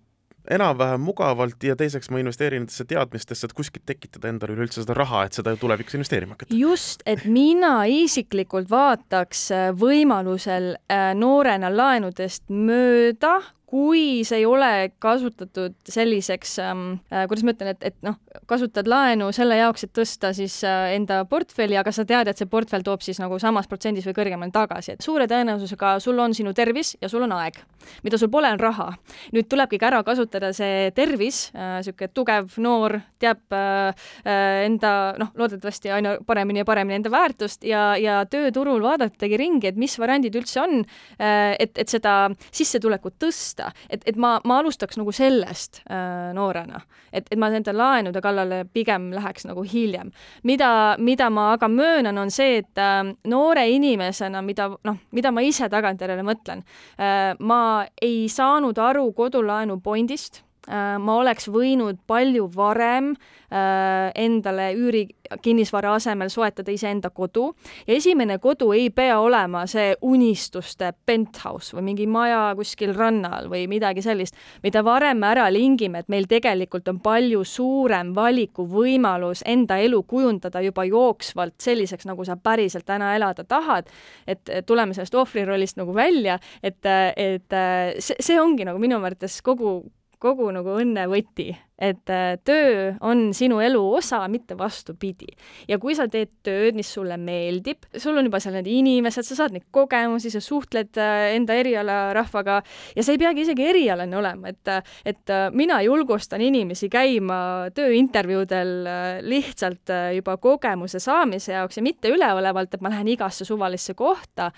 enam-vähem 0.50 1.02
mugavalt 1.04 1.62
ja 1.64 1.76
teiseks 1.76 2.11
ma 2.11 2.20
investeerin 2.23 2.64
nendesse 2.64 2.85
teadmistesse, 2.88 3.49
et 3.49 3.56
kuskilt 3.56 3.85
tekitada 3.88 4.30
endale 4.32 4.56
üleüldse 4.56 4.85
seda 4.85 4.97
raha, 4.97 5.25
et 5.26 5.37
seda 5.37 5.54
tulevikus 5.61 5.99
investeerima 5.99 6.37
hakata. 6.37 6.56
just, 6.56 7.04
et 7.06 7.25
mina 7.25 7.85
isiklikult 7.90 8.70
vaataks 8.70 9.47
äh, 9.54 9.68
võimalusel 9.76 10.73
äh, 10.76 11.11
noorena 11.18 11.73
laenudest 11.75 12.47
mööda, 12.49 13.38
kui 13.70 14.22
see 14.26 14.40
ei 14.42 14.46
ole 14.48 14.90
kasutatud 14.98 15.76
selliseks 15.88 16.56
ähm,, 16.64 16.86
äh, 17.12 17.26
kuidas 17.30 17.44
ma 17.46 17.54
ütlen, 17.54 17.70
et, 17.74 17.84
et 17.92 17.96
noh, 18.06 18.16
kasutad 18.50 18.88
laenu 18.90 19.30
selle 19.34 19.60
jaoks, 19.60 19.86
et 19.86 19.92
tõsta 19.94 20.32
siis 20.34 20.56
äh, 20.66 20.96
enda 20.96 21.22
portfelli, 21.30 21.78
aga 21.78 21.92
sa 21.94 22.04
tead, 22.08 22.28
et 22.30 22.40
see 22.40 22.50
portfell 22.50 22.82
toob 22.86 23.04
siis 23.06 23.20
nagu 23.22 23.38
samas 23.42 23.70
protsendis 23.70 24.08
või 24.08 24.16
kõrgemal 24.16 24.50
tagasi, 24.54 24.96
et 24.96 25.06
suure 25.06 25.28
tõenäosusega 25.30 25.96
sul 26.02 26.18
on 26.22 26.34
sinu 26.34 26.54
tervis 26.56 26.96
ja 27.00 27.10
sul 27.12 27.26
on 27.26 27.36
aeg. 27.38 27.60
mida 28.04 28.18
sul 28.18 28.30
pole, 28.30 28.50
on 28.50 28.60
raha. 28.60 28.88
nüüd 29.34 29.48
tulebki 29.48 29.78
ka 29.78 29.90
ära 29.90 30.02
kasutada 30.06 30.52
see 30.56 30.90
tervis 30.96 31.50
äh,, 31.54 31.78
niisugune 31.80 32.10
tugev 32.14 32.58
noor, 32.58 32.98
teab 33.22 33.54
äh, 33.54 33.94
äh, 34.24 34.64
enda 34.66 35.14
noh, 35.20 35.30
loodetavasti 35.38 35.92
aina 35.94 36.16
paremini 36.26 36.64
ja 36.64 36.68
paremini 36.68 36.98
enda 36.98 37.12
väärtust 37.12 37.64
ja, 37.68 37.94
ja 38.00 38.24
tööturul 38.30 38.82
vaadatagi 38.82 39.38
ringi, 39.38 39.70
et 39.70 39.78
mis 39.78 39.94
variandid 40.00 40.36
üldse 40.42 40.62
on 40.64 40.80
äh,, 40.82 41.54
et, 41.58 41.78
et 41.78 41.88
seda 41.88 42.30
sissetulekut 42.50 43.18
tõsta, 43.20 43.60
mõista, 43.61 43.73
et, 43.90 44.02
et 44.07 44.17
ma, 44.17 44.38
ma 44.45 44.59
alustaks 44.61 44.99
nagu 44.99 45.12
sellest 45.12 45.83
äh, 45.90 46.33
noorena, 46.35 46.81
et, 47.12 47.26
et 47.31 47.38
ma 47.38 47.50
nende 47.50 47.73
laenude 47.73 48.21
kallale 48.21 48.64
pigem 48.73 49.11
läheks 49.12 49.47
nagu 49.47 49.62
hiljem. 49.62 50.12
mida, 50.43 50.97
mida 50.99 51.31
ma 51.31 51.52
aga 51.55 51.69
möönan, 51.69 52.19
on 52.19 52.31
see, 52.31 52.59
et 52.59 52.79
äh, 52.79 53.14
noore 53.25 53.69
inimesena, 53.71 54.43
mida 54.43 54.71
noh, 54.85 54.97
mida 55.12 55.31
ma 55.31 55.40
ise 55.43 55.69
tagantjärele 55.69 56.23
mõtlen 56.23 56.64
äh,, 56.99 57.35
ma 57.38 57.87
ei 58.02 58.29
saanud 58.29 58.79
aru 58.79 59.12
kodulaenu 59.12 59.81
pointist 59.81 60.43
ma 60.70 61.16
oleks 61.18 61.48
võinud 61.50 61.98
palju 62.06 62.46
varem 62.54 63.14
äh, 63.50 64.10
endale 64.14 64.70
üüri 64.78 65.06
kinnisvara 65.42 65.94
asemel 65.94 66.30
soetada 66.30 66.72
iseenda 66.74 67.10
kodu 67.14 67.50
ja 67.86 67.94
esimene 67.94 68.38
kodu 68.42 68.70
ei 68.74 68.90
pea 68.94 69.18
olema 69.22 69.64
see 69.70 69.92
unistuste 70.06 70.92
penthouse 71.06 71.76
või 71.76 71.90
mingi 71.90 72.06
maja 72.10 72.54
kuskil 72.58 72.94
rannal 72.96 73.50
või 73.50 73.66
midagi 73.70 74.02
sellist, 74.02 74.38
mida 74.62 74.82
varem 74.86 75.20
me 75.20 75.30
ära 75.30 75.48
lingime, 75.52 76.02
et 76.02 76.10
meil 76.12 76.26
tegelikult 76.30 76.88
on 76.90 77.00
palju 77.02 77.44
suurem 77.44 78.14
valikuvõimalus 78.16 79.44
enda 79.46 79.78
elu 79.82 80.02
kujundada 80.02 80.62
juba 80.64 80.86
jooksvalt 80.88 81.58
selliseks, 81.62 82.06
nagu 82.10 82.26
sa 82.26 82.36
päriselt 82.36 82.86
täna 82.86 83.14
elada 83.16 83.44
tahad. 83.44 83.90
et 84.26 84.50
tuleme 84.66 84.94
sellest 84.94 85.14
ohvrirollist 85.14 85.76
nagu 85.76 85.94
välja, 85.94 86.38
et, 86.62 86.86
et 87.16 87.58
see, 87.98 88.16
see 88.20 88.40
ongi 88.40 88.64
nagu 88.64 88.78
minu 88.78 88.98
mõttes 89.02 89.40
kogu 89.42 89.80
kogu 90.20 90.50
nagu 90.52 90.74
õnne 90.76 91.06
võti, 91.08 91.48
et 91.80 92.10
äh, 92.12 92.34
töö 92.44 92.90
on 93.08 93.30
sinu 93.36 93.60
elu 93.64 93.80
osa, 93.96 94.20
mitte 94.28 94.56
vastupidi. 94.58 95.30
ja 95.68 95.78
kui 95.80 95.94
sa 95.96 96.06
teed 96.12 96.30
tööd, 96.44 96.76
mis 96.76 96.90
sulle 96.92 97.16
meeldib, 97.16 97.86
sul 97.96 98.18
on 98.20 98.28
juba 98.28 98.40
seal 98.42 98.58
need 98.58 98.68
inimesed, 98.68 99.24
sa 99.24 99.38
saad 99.38 99.56
neid 99.56 99.64
kogemusi, 99.72 100.32
sa 100.32 100.42
suhtled 100.44 101.00
äh, 101.00 101.30
enda 101.38 101.56
eriala 101.56 101.98
rahvaga 102.16 102.60
ja 102.96 103.04
see 103.04 103.16
ei 103.16 103.22
peagi 103.22 103.46
isegi 103.46 103.66
erialane 103.72 104.20
olema, 104.20 104.52
et, 104.52 104.74
et 105.08 105.32
äh, 105.32 105.48
mina 105.56 105.80
julgustan 105.86 106.44
inimesi 106.44 106.90
käima 106.92 107.40
tööintervjuudel 107.74 108.76
lihtsalt 109.24 109.92
juba 110.16 110.36
kogemuse 110.42 111.00
saamise 111.00 111.56
jaoks 111.56 111.80
ja 111.80 111.86
mitte 111.86 112.12
üleolevalt, 112.12 112.76
et 112.76 112.84
ma 112.84 112.92
lähen 112.92 113.08
igasse 113.08 113.48
suvalisse 113.48 113.96
kohta, 113.96 114.50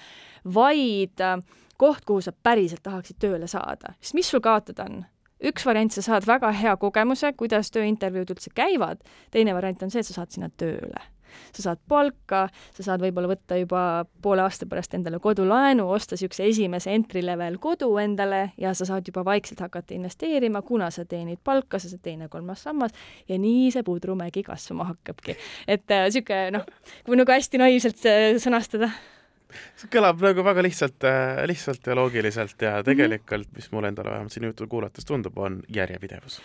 vaid 0.42 1.22
koht, 1.78 2.04
kuhu 2.06 2.20
sa 2.22 2.34
päriselt 2.34 2.82
tahaksid 2.82 3.22
tööle 3.22 3.46
saada, 3.50 3.94
sest 4.00 4.18
mis 4.18 4.30
sul 4.30 4.42
kaotada 4.42 4.90
on? 4.90 5.02
Üks 5.48 5.66
variant, 5.66 5.92
sa 5.92 6.04
saad 6.04 6.26
väga 6.28 6.52
hea 6.56 6.76
kogemuse, 6.80 7.32
kuidas 7.38 7.72
tööintervjuud 7.74 8.34
üldse 8.34 8.52
käivad, 8.54 9.02
teine 9.34 9.56
variant 9.56 9.82
on 9.82 9.92
see, 9.92 10.02
et 10.02 10.08
sa 10.08 10.20
saad 10.20 10.34
sinna 10.34 10.50
tööle. 10.60 11.02
Sa 11.56 11.62
saad 11.64 11.80
palka, 11.88 12.42
sa 12.76 12.84
saad 12.84 13.00
võib-olla 13.00 13.30
võtta 13.30 13.56
juba 13.56 13.82
poole 14.24 14.44
aasta 14.44 14.66
pärast 14.68 14.92
endale 14.98 15.16
kodulaenu, 15.22 15.86
osta 15.94 16.12
niisuguse 16.16 16.44
esimese 16.50 16.92
entry 16.92 17.22
level 17.24 17.56
kodu 17.62 17.88
endale 18.02 18.42
ja 18.60 18.74
sa 18.76 18.84
saad 18.88 19.08
juba 19.08 19.24
vaikselt 19.24 19.62
hakata 19.64 19.96
investeerima, 19.96 20.60
kuna 20.66 20.90
sa 20.92 21.06
teenid 21.08 21.40
palka, 21.44 21.80
sa 21.80 21.88
saad 21.88 22.04
teine-kolmas 22.04 22.66
sammas 22.68 22.92
ja 23.28 23.38
nii 23.40 23.70
see 23.72 23.84
pudrumägi 23.86 24.44
kasvama 24.44 24.90
hakkabki. 24.92 25.38
et 25.66 25.88
niisugune 25.88 26.42
äh, 26.48 26.52
noh, 26.58 26.68
kui 27.06 27.16
nagu 27.16 27.32
hästi 27.32 27.64
naiivselt 27.64 28.04
äh, 28.08 28.28
sõnastada 28.42 28.92
see 29.78 29.90
kõlab 29.92 30.22
nagu 30.24 30.44
väga 30.44 30.64
lihtsalt, 30.66 31.06
äh, 31.08 31.42
lihtsalt 31.50 31.86
ja 31.86 31.96
loogiliselt 31.98 32.56
ja 32.62 32.76
mhm. 32.78 32.88
tegelikult, 32.90 33.50
mis 33.56 33.70
mulle 33.72 33.92
endale 33.92 34.14
vähemalt 34.14 34.34
sinu 34.34 34.52
juttu 34.52 34.68
kuulates 34.68 35.08
tundub, 35.08 35.38
on 35.38 35.62
järjepidevus. 35.68 36.40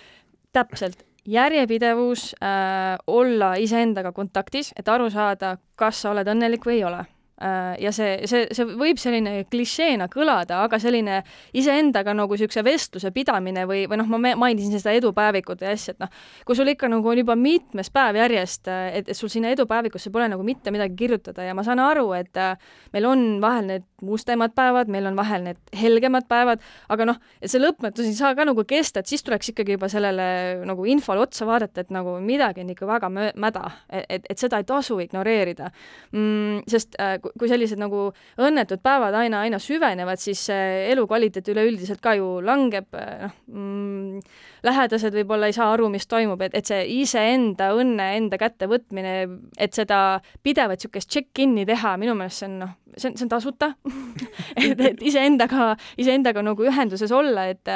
täpselt, 0.54 1.04
järjepidevus 1.26 2.34
äh,, 2.42 2.96
olla 3.08 3.54
iseendaga 3.56 4.12
kontaktis, 4.12 4.74
et 4.80 4.88
aru 4.88 5.10
saada, 5.10 5.58
kas 5.76 6.02
sa 6.02 6.12
oled 6.16 6.28
õnnelik 6.28 6.66
või 6.66 6.80
ei 6.80 6.88
ole 6.88 7.06
ja 7.38 7.92
see, 7.94 8.26
see, 8.30 8.48
see 8.56 8.66
võib 8.80 8.98
selline 9.02 9.44
klišeena 9.52 10.08
kõlada, 10.10 10.64
aga 10.66 10.80
selline 10.82 11.20
iseendaga 11.58 12.16
nagu 12.18 12.34
niisuguse 12.34 12.64
vestluse 12.66 13.12
pidamine 13.14 13.68
või, 13.70 13.84
või 13.90 14.00
noh, 14.02 14.10
ma 14.10 14.34
mainisin 14.42 14.74
seda 14.80 14.96
edupäevikut 14.98 15.62
ja 15.62 15.74
asja, 15.76 15.94
et 15.94 16.02
noh, 16.02 16.10
kui 16.48 16.58
sul 16.58 16.72
ikka 16.72 16.90
nagu 16.90 17.12
on 17.12 17.22
juba 17.22 17.36
mitmes 17.38 17.92
päev 17.94 18.18
järjest, 18.18 18.68
et, 18.68 19.12
et 19.12 19.18
sul 19.18 19.30
sinna 19.30 19.52
edupäevikusse 19.54 20.10
pole 20.14 20.30
nagu 20.32 20.46
mitte 20.46 20.74
midagi 20.74 20.98
kirjutada 20.98 21.46
ja 21.46 21.54
ma 21.58 21.66
saan 21.68 21.82
aru, 21.84 22.10
et 22.18 22.42
äh, 22.42 22.58
meil 22.96 23.06
on 23.10 23.26
vahel 23.44 23.70
need 23.70 23.86
mustemad 24.02 24.54
päevad, 24.58 24.90
meil 24.94 25.10
on 25.10 25.18
vahel 25.18 25.46
need 25.46 25.78
helgemad 25.78 26.28
päevad, 26.30 26.62
aga 26.94 27.08
noh, 27.12 27.22
et 27.42 27.52
see 27.52 27.62
lõpmatus 27.62 28.10
ei 28.10 28.18
saa 28.18 28.34
ka 28.38 28.46
nagu 28.48 28.66
kesta, 28.68 29.02
et 29.02 29.10
siis 29.10 29.26
tuleks 29.26 29.54
ikkagi 29.54 29.78
juba 29.78 29.90
sellele 29.92 30.28
nagu 30.68 30.86
infole 30.90 31.24
otsa 31.26 31.48
vaadata, 31.50 31.86
et 31.86 31.94
nagu 31.94 32.18
midagi 32.24 32.66
on 32.66 32.74
ikka 32.74 32.90
väga 32.90 33.10
mäda, 33.14 33.64
et, 33.90 34.06
et, 34.10 34.28
et 34.34 34.42
seda 34.42 34.62
ei 34.62 34.68
tasu 34.68 35.00
ignoreerida 35.02 35.72
mm,. 36.12 36.66
sest 36.70 36.98
äh, 37.02 37.18
kui 37.40 37.50
sellised 37.50 37.80
nagu 37.82 38.08
õnnetud 38.42 38.82
päevad 38.84 39.16
aina, 39.18 39.42
aina 39.46 39.60
süvenevad, 39.62 40.22
siis 40.22 40.46
elukvaliteet 40.52 41.52
üleüldiselt 41.54 42.02
ka 42.04 42.16
ju 42.18 42.38
langeb, 42.46 42.90
noh 42.94 43.36
mm,, 43.48 44.22
lähedased 44.68 45.16
võib-olla 45.16 45.50
ei 45.50 45.56
saa 45.56 45.70
aru, 45.74 45.90
mis 45.94 46.08
toimub, 46.10 46.42
et, 46.46 46.56
et 46.58 46.70
see 46.70 46.84
iseenda 47.02 47.72
õnne 47.78 48.10
enda 48.18 48.40
kätte 48.42 48.70
võtmine, 48.70 49.16
et 49.58 49.78
seda 49.78 50.20
pidevat 50.44 50.78
niisugust 50.78 51.12
check-in'i 51.14 51.66
teha, 51.68 51.96
minu 52.02 52.16
meelest 52.18 52.44
see 52.44 52.50
on 52.50 52.60
noh, 52.64 52.76
see 52.96 53.12
on, 53.12 53.18
see 53.18 53.26
on 53.26 53.34
tasuta 53.34 53.72
et, 54.64 54.80
et 54.80 55.04
iseendaga, 55.06 55.74
iseendaga 56.00 56.44
nagu 56.46 56.68
ühenduses 56.68 57.14
olla, 57.16 57.50
et 57.52 57.76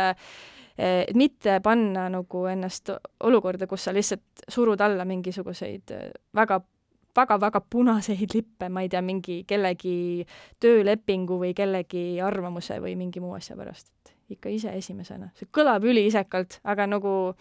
et 0.81 1.15
mitte 1.19 1.59
panna 1.61 2.07
nagu 2.09 2.45
ennast 2.49 2.89
olukorda, 3.27 3.67
kus 3.69 3.83
sa 3.85 3.93
lihtsalt 3.93 4.45
surud 4.49 4.81
alla 4.81 5.03
mingisuguseid 5.05 5.91
väga 6.33 6.61
väga-väga 7.15 7.61
punaseid 7.69 8.35
lippe, 8.35 8.69
ma 8.69 8.85
ei 8.85 8.89
tea, 8.91 9.01
mingi 9.05 9.41
kellegi 9.47 10.25
töölepingu 10.61 11.39
või 11.41 11.53
kellegi 11.57 12.05
arvamuse 12.23 12.79
või 12.83 12.95
mingi 12.99 13.23
muu 13.23 13.35
asja 13.37 13.57
pärast, 13.59 13.91
et 14.05 14.15
ikka 14.37 14.53
ise 14.53 14.73
esimesena. 14.77 15.31
see 15.35 15.49
kõlab 15.51 15.85
üliisekalt, 15.87 16.61
aga 16.63 16.87
nagu 16.87 17.33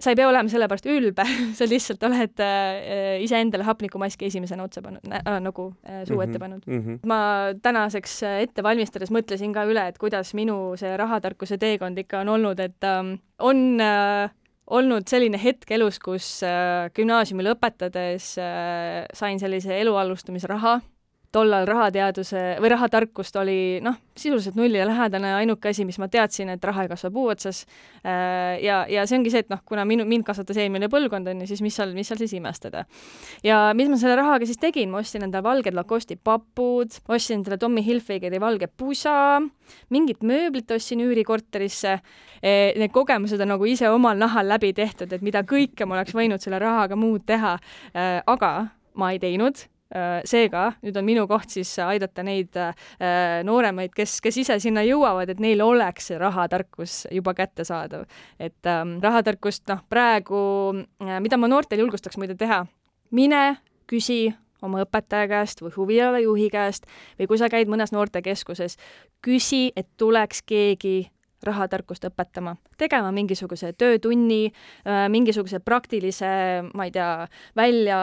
sa 0.00 0.12
ei 0.12 0.16
pea 0.16 0.28
olema 0.30 0.48
selle 0.48 0.68
pärast 0.68 0.88
ülbe 0.90 1.24
sa 1.58 1.68
lihtsalt 1.68 2.02
oled 2.08 2.42
äh, 2.44 3.20
iseendale 3.24 3.66
hapnikumaski 3.68 4.30
esimesena 4.30 4.64
otsa 4.64 4.82
pannud 4.84 5.04
äh,, 5.12 5.38
nagu 5.44 5.70
äh, 5.84 6.02
suu 6.08 6.20
ette 6.24 6.38
mhm, 6.38 6.40
pannud 6.40 6.66
mm. 6.66 6.80
-hmm. 6.80 7.00
ma 7.06 7.20
tänaseks 7.62 8.22
äh, 8.24 8.40
ette 8.46 8.64
valmistades 8.64 9.12
mõtlesin 9.12 9.54
ka 9.54 9.66
üle, 9.68 9.86
et 9.88 9.98
kuidas 9.98 10.34
minu 10.34 10.76
see 10.80 10.96
rahatarkuse 10.96 11.58
teekond 11.58 11.98
ikka 11.98 12.24
on 12.24 12.34
olnud, 12.36 12.60
et 12.60 12.84
äh, 12.84 13.16
on 13.38 13.80
äh, 13.80 14.30
olnud 14.70 15.08
selline 15.10 15.38
hetk 15.40 15.70
elus, 15.74 15.98
kus 16.02 16.28
äh, 16.46 16.88
gümnaasiumi 16.96 17.44
lõpetades 17.46 18.32
äh, 18.40 19.04
sain 19.16 19.40
sellise 19.42 19.74
elu 19.80 19.96
alustamise 19.98 20.50
raha 20.50 20.78
tollal 21.34 21.66
rahateaduse 21.68 22.40
või 22.60 22.70
rahatarkust 22.72 23.36
oli 23.38 23.58
noh, 23.84 23.94
sisuliselt 24.18 24.56
nullile 24.58 24.82
lähedane, 24.88 25.30
ainuke 25.38 25.70
asi, 25.70 25.84
mis 25.86 25.98
ma 26.02 26.08
teadsin, 26.10 26.50
et 26.50 26.64
raha 26.66 26.84
ei 26.84 26.90
kasva 26.90 27.10
puu 27.14 27.28
otsas. 27.30 27.62
Äh, 28.02 28.58
ja, 28.64 28.82
ja 28.90 29.04
see 29.06 29.20
ongi 29.20 29.30
see, 29.32 29.44
et 29.44 29.52
noh, 29.52 29.62
kuna 29.66 29.84
minu, 29.86 30.06
mind 30.10 30.26
kasvatas 30.26 30.58
eelmine 30.58 30.90
põlvkond, 30.90 31.30
on 31.30 31.44
ju, 31.44 31.50
siis 31.52 31.62
mis 31.62 31.78
seal, 31.78 31.94
mis 31.94 32.10
seal 32.10 32.18
siis 32.22 32.34
imestada. 32.38 32.84
ja 33.46 33.60
mis 33.78 33.90
ma 33.92 34.00
selle 34.00 34.18
rahaga 34.18 34.48
siis 34.48 34.58
tegin, 34.58 34.90
ma 34.90 35.04
ostsin 35.04 35.26
endale 35.26 35.46
valged 35.46 35.76
Lacoste'i 35.76 36.18
papud, 36.18 36.98
ostsin 37.08 37.38
endale 37.38 37.60
Tommy 37.62 37.84
Hilfigeri 37.86 38.42
valge 38.42 38.66
pusa, 38.66 39.38
mingit 39.94 40.26
mööblit 40.26 40.70
ostsin 40.74 41.04
üürikorterisse. 41.06 41.98
E, 42.42 42.52
need 42.80 42.90
kogemused 42.90 43.40
on 43.40 43.54
nagu 43.54 43.66
ise 43.68 43.90
omal 43.92 44.18
nahal 44.18 44.48
läbi 44.50 44.72
tehtud, 44.74 45.12
et 45.12 45.22
mida 45.22 45.44
kõike 45.46 45.86
ma 45.86 46.00
oleks 46.00 46.16
võinud 46.16 46.42
selle 46.42 46.58
rahaga 46.58 46.98
muud 46.98 47.22
teha, 47.28 47.58
äh, 47.94 48.16
aga 48.26 48.54
ma 48.98 49.14
ei 49.14 49.22
teinud 49.22 49.68
seega 49.90 50.70
nüüd 50.84 50.96
on 50.96 51.06
minu 51.06 51.24
koht 51.30 51.50
siis 51.50 51.72
aidata 51.82 52.22
neid 52.26 52.56
äh, 52.58 52.74
nooremaid, 53.46 53.92
kes, 53.96 54.18
kes 54.22 54.40
ise 54.44 54.58
sinna 54.62 54.84
jõuavad, 54.86 55.32
et 55.32 55.40
neil 55.42 55.62
oleks 55.64 56.10
see 56.10 56.18
rahatarkus 56.20 57.04
juba 57.10 57.34
kättesaadav. 57.34 58.06
et 58.38 58.66
ähm, 58.66 58.98
rahatarkust, 59.02 59.66
noh, 59.68 59.82
praegu, 59.90 60.42
äh, 61.02 61.18
mida 61.20 61.36
ma 61.36 61.50
noortel 61.50 61.82
julgustaks 61.82 62.20
muide 62.20 62.36
teha, 62.38 62.64
mine 63.10 63.58
küsi 63.90 64.30
oma 64.62 64.84
õpetaja 64.84 65.28
käest 65.28 65.62
või 65.64 65.72
huvialajuhi 65.76 66.50
käest 66.52 66.86
või 67.18 67.30
kui 67.30 67.38
sa 67.40 67.48
käid 67.52 67.70
mõnes 67.70 67.94
noortekeskuses, 67.96 68.76
küsi, 69.24 69.70
et 69.76 69.88
tuleks 69.96 70.44
keegi 70.46 71.10
rahatarkust 71.46 72.04
õpetama, 72.08 72.54
tegema 72.78 73.10
mingisuguse 73.14 73.72
töötunni, 73.78 74.50
äh, 74.86 75.06
mingisuguse 75.12 75.60
praktilise, 75.64 76.28
ma 76.74 76.86
ei 76.86 76.92
tea, 76.94 77.26
välja, 77.56 77.98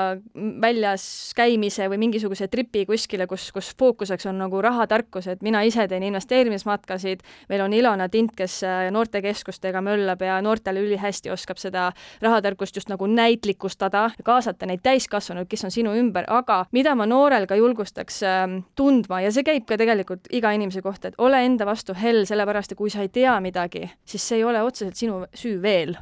väljas 0.61 1.05
käimise 1.37 1.87
või 1.91 1.99
mingisuguse 2.07 2.47
tripi 2.51 2.85
kuskile, 2.89 3.27
kus, 3.27 3.49
kus 3.55 3.73
fookuseks 3.77 4.25
on 4.29 4.39
nagu 4.41 4.61
rahatarkus, 4.61 5.27
et 5.31 5.45
mina 5.45 5.61
ise 5.67 5.87
teen 5.87 6.05
investeerimismatkasid, 6.09 7.23
meil 7.49 7.65
on 7.65 7.75
Ilona 7.77 8.09
Tint, 8.09 8.33
kes 8.37 8.59
äh, 8.65 8.87
noortekeskustega 8.93 9.81
möllab 9.85 10.21
ja 10.25 10.39
noortele 10.41 10.81
ülihästi 10.85 11.31
oskab 11.33 11.61
seda 11.61 11.91
rahatarkust 12.21 12.75
just 12.75 12.89
nagu 12.89 13.07
näitlikustada, 13.07 14.09
kaasata 14.23 14.69
neid 14.69 14.81
täiskasvanuid, 14.85 15.49
kes 15.51 15.67
on 15.67 15.73
sinu 15.73 15.93
ümber, 15.97 16.25
aga 16.27 16.63
mida 16.75 16.95
ma 16.97 17.05
noorel 17.09 17.47
ka 17.49 17.57
julgustaks 17.59 18.21
äh, 18.25 18.45
tundma 18.75 19.21
ja 19.21 19.31
see 19.33 19.45
käib 19.47 19.67
ka 19.69 19.77
tegelikult 19.79 20.29
iga 20.33 20.51
inimese 20.55 20.81
kohta, 20.81 21.11
et 21.11 21.21
ole 21.21 21.43
enda 21.45 21.67
vastu 21.67 21.95
hell, 21.97 22.25
sellepärast 22.27 22.73
et 22.73 22.79
kui 22.79 22.91
sa 22.93 23.03
ei 23.05 23.11
tea, 23.13 23.26
tea 23.27 23.39
midagi, 23.43 23.87
siis 24.07 24.23
see 24.23 24.41
ei 24.41 24.47
ole 24.47 24.63
otseselt 24.63 24.95
sinu 24.95 25.25
süü 25.35 25.59
veel 25.61 25.97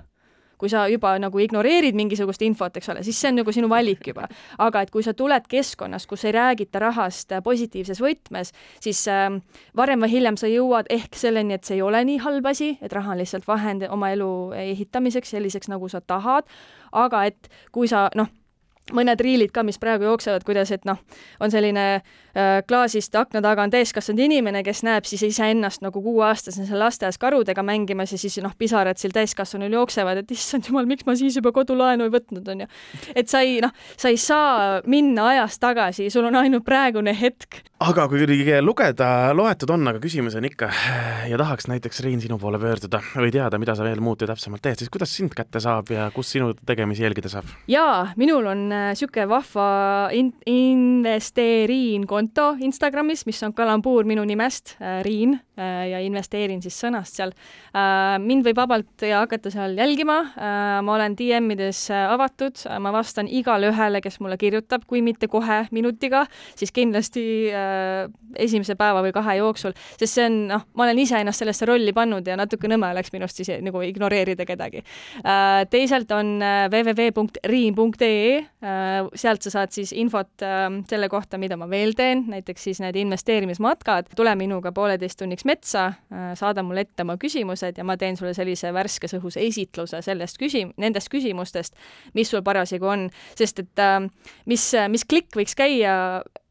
kui 0.57 0.71
sa 0.71 0.85
juba 0.87 1.15
nagu 1.19 1.39
ignoreerid 1.43 1.97
mingisugust 1.97 2.43
infot, 2.45 2.77
eks 2.79 2.89
ole, 2.93 3.03
siis 3.03 3.17
see 3.19 3.31
on 3.31 3.39
nagu 3.41 3.53
sinu 3.55 3.69
valik 3.71 4.07
juba. 4.07 4.27
aga 4.61 4.85
et 4.85 4.91
kui 4.93 5.03
sa 5.03 5.13
tuled 5.13 5.47
keskkonnast, 5.51 6.07
kus 6.07 6.25
ei 6.25 6.35
räägita 6.35 6.79
rahast 6.79 7.33
positiivses 7.43 8.01
võtmes, 8.01 8.53
siis 8.83 9.03
äh, 9.11 9.27
varem 9.75 10.05
või 10.05 10.13
hiljem 10.13 10.39
sa 10.39 10.47
jõuad 10.51 10.89
ehk 10.89 11.19
selleni, 11.19 11.57
et 11.57 11.67
see 11.67 11.79
ei 11.79 11.83
ole 11.85 12.03
nii 12.07 12.21
halb 12.23 12.47
asi, 12.47 12.75
et 12.81 12.95
raha 12.95 13.15
on 13.15 13.21
lihtsalt 13.21 13.47
vahend 13.47 13.87
oma 13.89 14.13
elu 14.15 14.31
ehitamiseks 14.61 15.35
selliseks, 15.35 15.71
nagu 15.71 15.91
sa 15.91 16.01
tahad, 16.01 16.47
aga 16.95 17.25
et 17.31 17.51
kui 17.75 17.91
sa 17.91 18.07
noh, 18.15 18.31
mõned 18.93 19.21
riilid 19.21 19.53
ka, 19.53 19.63
mis 19.65 19.79
praegu 19.81 20.05
jooksevad, 20.05 20.43
kuidas, 20.45 20.69
et 20.75 20.83
noh, 20.85 20.99
on 21.41 21.53
selline 21.53 21.85
äh, 21.95 22.61
klaasist 22.67 23.15
akna 23.17 23.41
taga 23.41 23.65
on 23.65 23.73
täiskasvanud 23.73 24.21
inimene, 24.27 24.61
kes 24.65 24.83
näeb 24.85 25.07
siis 25.09 25.23
iseennast 25.25 25.81
nagu 25.85 26.01
kuueaastasena 26.05 26.67
seal 26.69 26.83
lasteaias 26.83 27.17
karudega 27.21 27.63
mängimas 27.65 28.13
ja 28.13 28.19
siis 28.21 28.37
noh, 28.43 28.53
pisarad 28.57 29.01
seal 29.01 29.15
täiskasvanul 29.15 29.73
jooksevad, 29.79 30.21
et 30.21 30.33
issand 30.35 30.69
jumal, 30.69 30.85
miks 30.89 31.07
ma 31.07 31.15
siis 31.17 31.37
juba 31.39 31.53
kodulaenu 31.55 32.05
ei 32.05 32.13
võtnud, 32.13 32.51
on 32.53 32.65
ju. 32.65 32.69
et 33.15 33.31
sa 33.31 33.41
ei 33.45 33.57
noh, 33.63 33.73
sa 33.97 34.11
ei 34.13 34.19
saa 34.21 34.83
minna 34.85 35.31
ajas 35.33 35.57
tagasi, 35.61 36.11
sul 36.13 36.29
on 36.29 36.37
ainult 36.43 36.65
praegune 36.67 37.15
hetk. 37.17 37.63
aga 37.85 38.07
kui 38.11 38.29
lugeda, 38.61 39.09
loetud 39.33 39.73
on, 39.73 39.87
aga 39.89 40.01
küsimus 40.03 40.37
on 40.37 40.45
ikka 40.45 40.69
ja 41.31 41.41
tahaks 41.41 41.69
näiteks 41.71 42.03
Rein 42.05 42.21
sinu 42.21 42.37
poole 42.37 42.59
pöörduda 42.61 43.01
või 43.15 43.33
teada, 43.33 43.57
mida 43.57 43.73
sa 43.75 43.87
veel 43.87 44.03
muud 44.03 44.21
ja 44.21 44.29
täpsemalt 44.29 44.61
teed, 44.61 44.77
siis 44.83 44.93
kuidas 44.93 45.15
sind 45.15 45.33
kätte 45.33 45.59
saab 45.63 45.89
ja 45.89 46.11
kus 46.13 46.35
sinu 46.35 46.53
tegemisi 46.65 47.03
jälgida 47.03 47.33
saab? 47.33 47.49
jaa, 47.71 48.11
minul 48.19 48.45
on 48.53 48.74
niisugune 48.91 49.25
äh, 49.25 49.29
vahva 49.29 49.67
in-, 50.15 50.33
investeeriin 50.45 52.05
konto 52.07 52.53
Instagramis, 52.59 53.25
mis 53.25 53.41
on 53.43 53.53
kalambuur 53.55 54.07
minu 54.07 54.25
nimest, 54.27 54.75
äh, 54.79 55.01
Riin, 55.05 55.39
ja 55.57 55.99
investeerin 56.03 56.61
siis 56.63 56.77
sõnast 56.81 57.15
seal. 57.15 57.31
mind 58.21 58.45
võib 58.47 58.57
vabalt 58.59 59.03
hakata 59.05 59.51
seal 59.53 59.75
jälgima, 59.77 60.17
ma 60.83 60.95
olen 60.95 61.15
DM-ides 61.17 61.87
avatud, 61.95 62.59
ma 62.79 62.91
vastan 62.95 63.27
igale 63.27 63.69
ühele, 63.71 64.01
kes 64.03 64.19
mulle 64.23 64.37
kirjutab, 64.41 64.85
kui 64.87 65.01
mitte 65.05 65.29
kohe 65.31 65.61
minutiga, 65.75 66.25
siis 66.55 66.73
kindlasti 66.75 67.25
esimese 68.35 68.75
päeva 68.79 69.03
või 69.05 69.13
kahe 69.15 69.37
jooksul, 69.39 69.75
sest 69.99 70.17
see 70.17 70.27
on, 70.27 70.39
noh, 70.51 70.65
ma 70.75 70.87
olen 70.87 70.99
ise 71.03 71.21
ennast 71.23 71.43
sellesse 71.43 71.67
rolli 71.69 71.93
pannud 71.95 72.27
ja 72.27 72.37
natuke 72.39 72.69
nõme 72.71 72.91
oleks 72.91 73.13
minust 73.15 73.39
siis 73.39 73.53
nagu 73.63 73.83
ignoreerida 73.85 74.47
kedagi. 74.47 74.83
teisalt 75.71 76.11
on 76.15 76.37
www.riin.ee 76.71 78.45
Äh, 78.65 79.05
sealt 79.19 79.45
sa 79.45 79.51
saad 79.53 79.73
siis 79.75 79.91
infot 79.93 80.43
selle 80.89 81.09
kohta, 81.11 81.37
mida 81.41 81.57
ma 81.59 81.67
veel 81.69 81.93
teen, 81.97 82.23
näiteks 82.31 82.63
siis 82.69 82.79
need 82.81 82.97
investeerimismatkad, 82.97 84.09
tule 84.17 84.33
minuga 84.39 84.71
pooleteist 84.75 85.19
tunniks 85.19 85.44
metsa, 85.45 85.87
äh, 86.11 86.31
saada 86.37 86.63
mulle 86.65 86.85
ette 86.85 87.05
oma 87.05 87.17
küsimused 87.21 87.77
ja 87.77 87.85
ma 87.87 87.97
teen 88.01 88.17
sulle 88.19 88.33
sellise 88.37 88.73
värskes 88.75 89.17
õhus 89.19 89.39
esitluse 89.41 90.01
sellest 90.05 90.41
küsim-, 90.41 90.73
nendest 90.81 91.11
küsimustest, 91.13 91.77
mis 92.17 92.31
sul 92.31 92.43
parasjagu 92.45 92.89
on, 92.89 93.09
sest 93.37 93.63
et 93.63 93.83
ähm, 93.83 94.09
mis, 94.49 94.71
mis 94.91 95.05
klikk 95.07 95.37
võiks 95.37 95.57
käia 95.57 95.95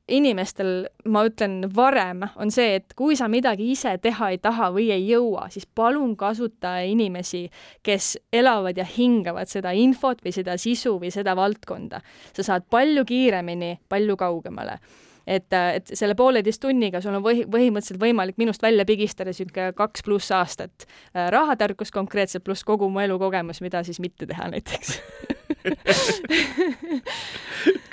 inimestel, 0.08 0.84
ma 1.08 1.22
ütlen 1.24 1.62
varem, 1.74 2.26
on 2.36 2.50
see, 2.52 2.76
et 2.80 2.92
kui 2.96 3.16
sa 3.16 3.28
midagi 3.32 3.70
ise 3.72 3.94
teha 4.02 4.34
ei 4.34 4.40
taha 4.42 4.68
või 4.74 4.90
ei 4.92 5.06
jõua, 5.08 5.46
siis 5.52 5.64
palun 5.66 6.12
kasuta 6.20 6.76
inimesi, 6.84 7.46
kes 7.84 8.14
elavad 8.32 8.76
ja 8.76 8.84
hingavad 8.84 9.48
seda 9.48 9.72
infot 9.72 10.20
või 10.24 10.34
seda 10.36 10.58
sisu 10.60 10.98
või 11.00 11.12
seda 11.14 11.36
valdkonda. 11.36 12.02
sa 12.36 12.44
saad 12.44 12.68
palju 12.70 13.04
kiiremini 13.08 13.78
palju 13.88 14.16
kaugemale 14.16 14.78
et, 15.26 15.52
et 15.52 15.90
selle 15.94 16.14
pooleteist 16.14 16.62
tunniga 16.62 17.00
sul 17.00 17.14
on 17.16 17.22
põhi, 17.24 17.44
põhimõtteliselt 17.50 18.00
võimalik 18.00 18.38
minust 18.40 18.62
välja 18.62 18.84
pigistada 18.88 19.32
niisugune 19.32 19.72
kaks 19.76 20.04
pluss 20.04 20.32
aastat 20.34 20.86
äh, 20.86 21.28
rahatarkus 21.32 21.90
konkreetselt, 21.94 22.44
pluss 22.44 22.64
kogu 22.64 22.88
mu 22.90 23.02
elukogemus, 23.04 23.60
mida 23.64 23.82
siis 23.86 24.00
mitte 24.04 24.28
teha 24.30 24.50
näiteks 24.52 24.98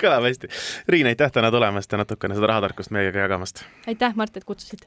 kõlab 0.02 0.26
hästi. 0.26 0.50
Riin, 0.88 1.06
aitäh 1.06 1.32
täna 1.32 1.50
tulemast 1.50 1.92
ja 1.92 1.98
natukene 2.02 2.36
seda 2.36 2.46
rahatarkust 2.52 2.90
meiega 2.94 3.24
jagamast. 3.24 3.64
aitäh, 3.86 4.14
Mart, 4.14 4.36
et 4.36 4.44
kutsusid. 4.44 4.86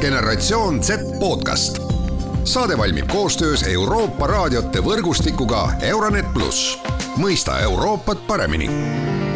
generatsioon 0.00 0.82
Z 0.82 0.90
podcast. 1.20 1.82
saade 2.44 2.78
valmib 2.78 3.06
koostöös 3.12 3.62
Euroopa 3.62 4.26
raadiote 4.26 4.80
võrgustikuga 4.80 5.68
Euronet 5.82 6.34
pluss, 6.34 6.78
mõista 7.16 7.60
Euroopat 7.60 8.26
paremini 8.26 9.27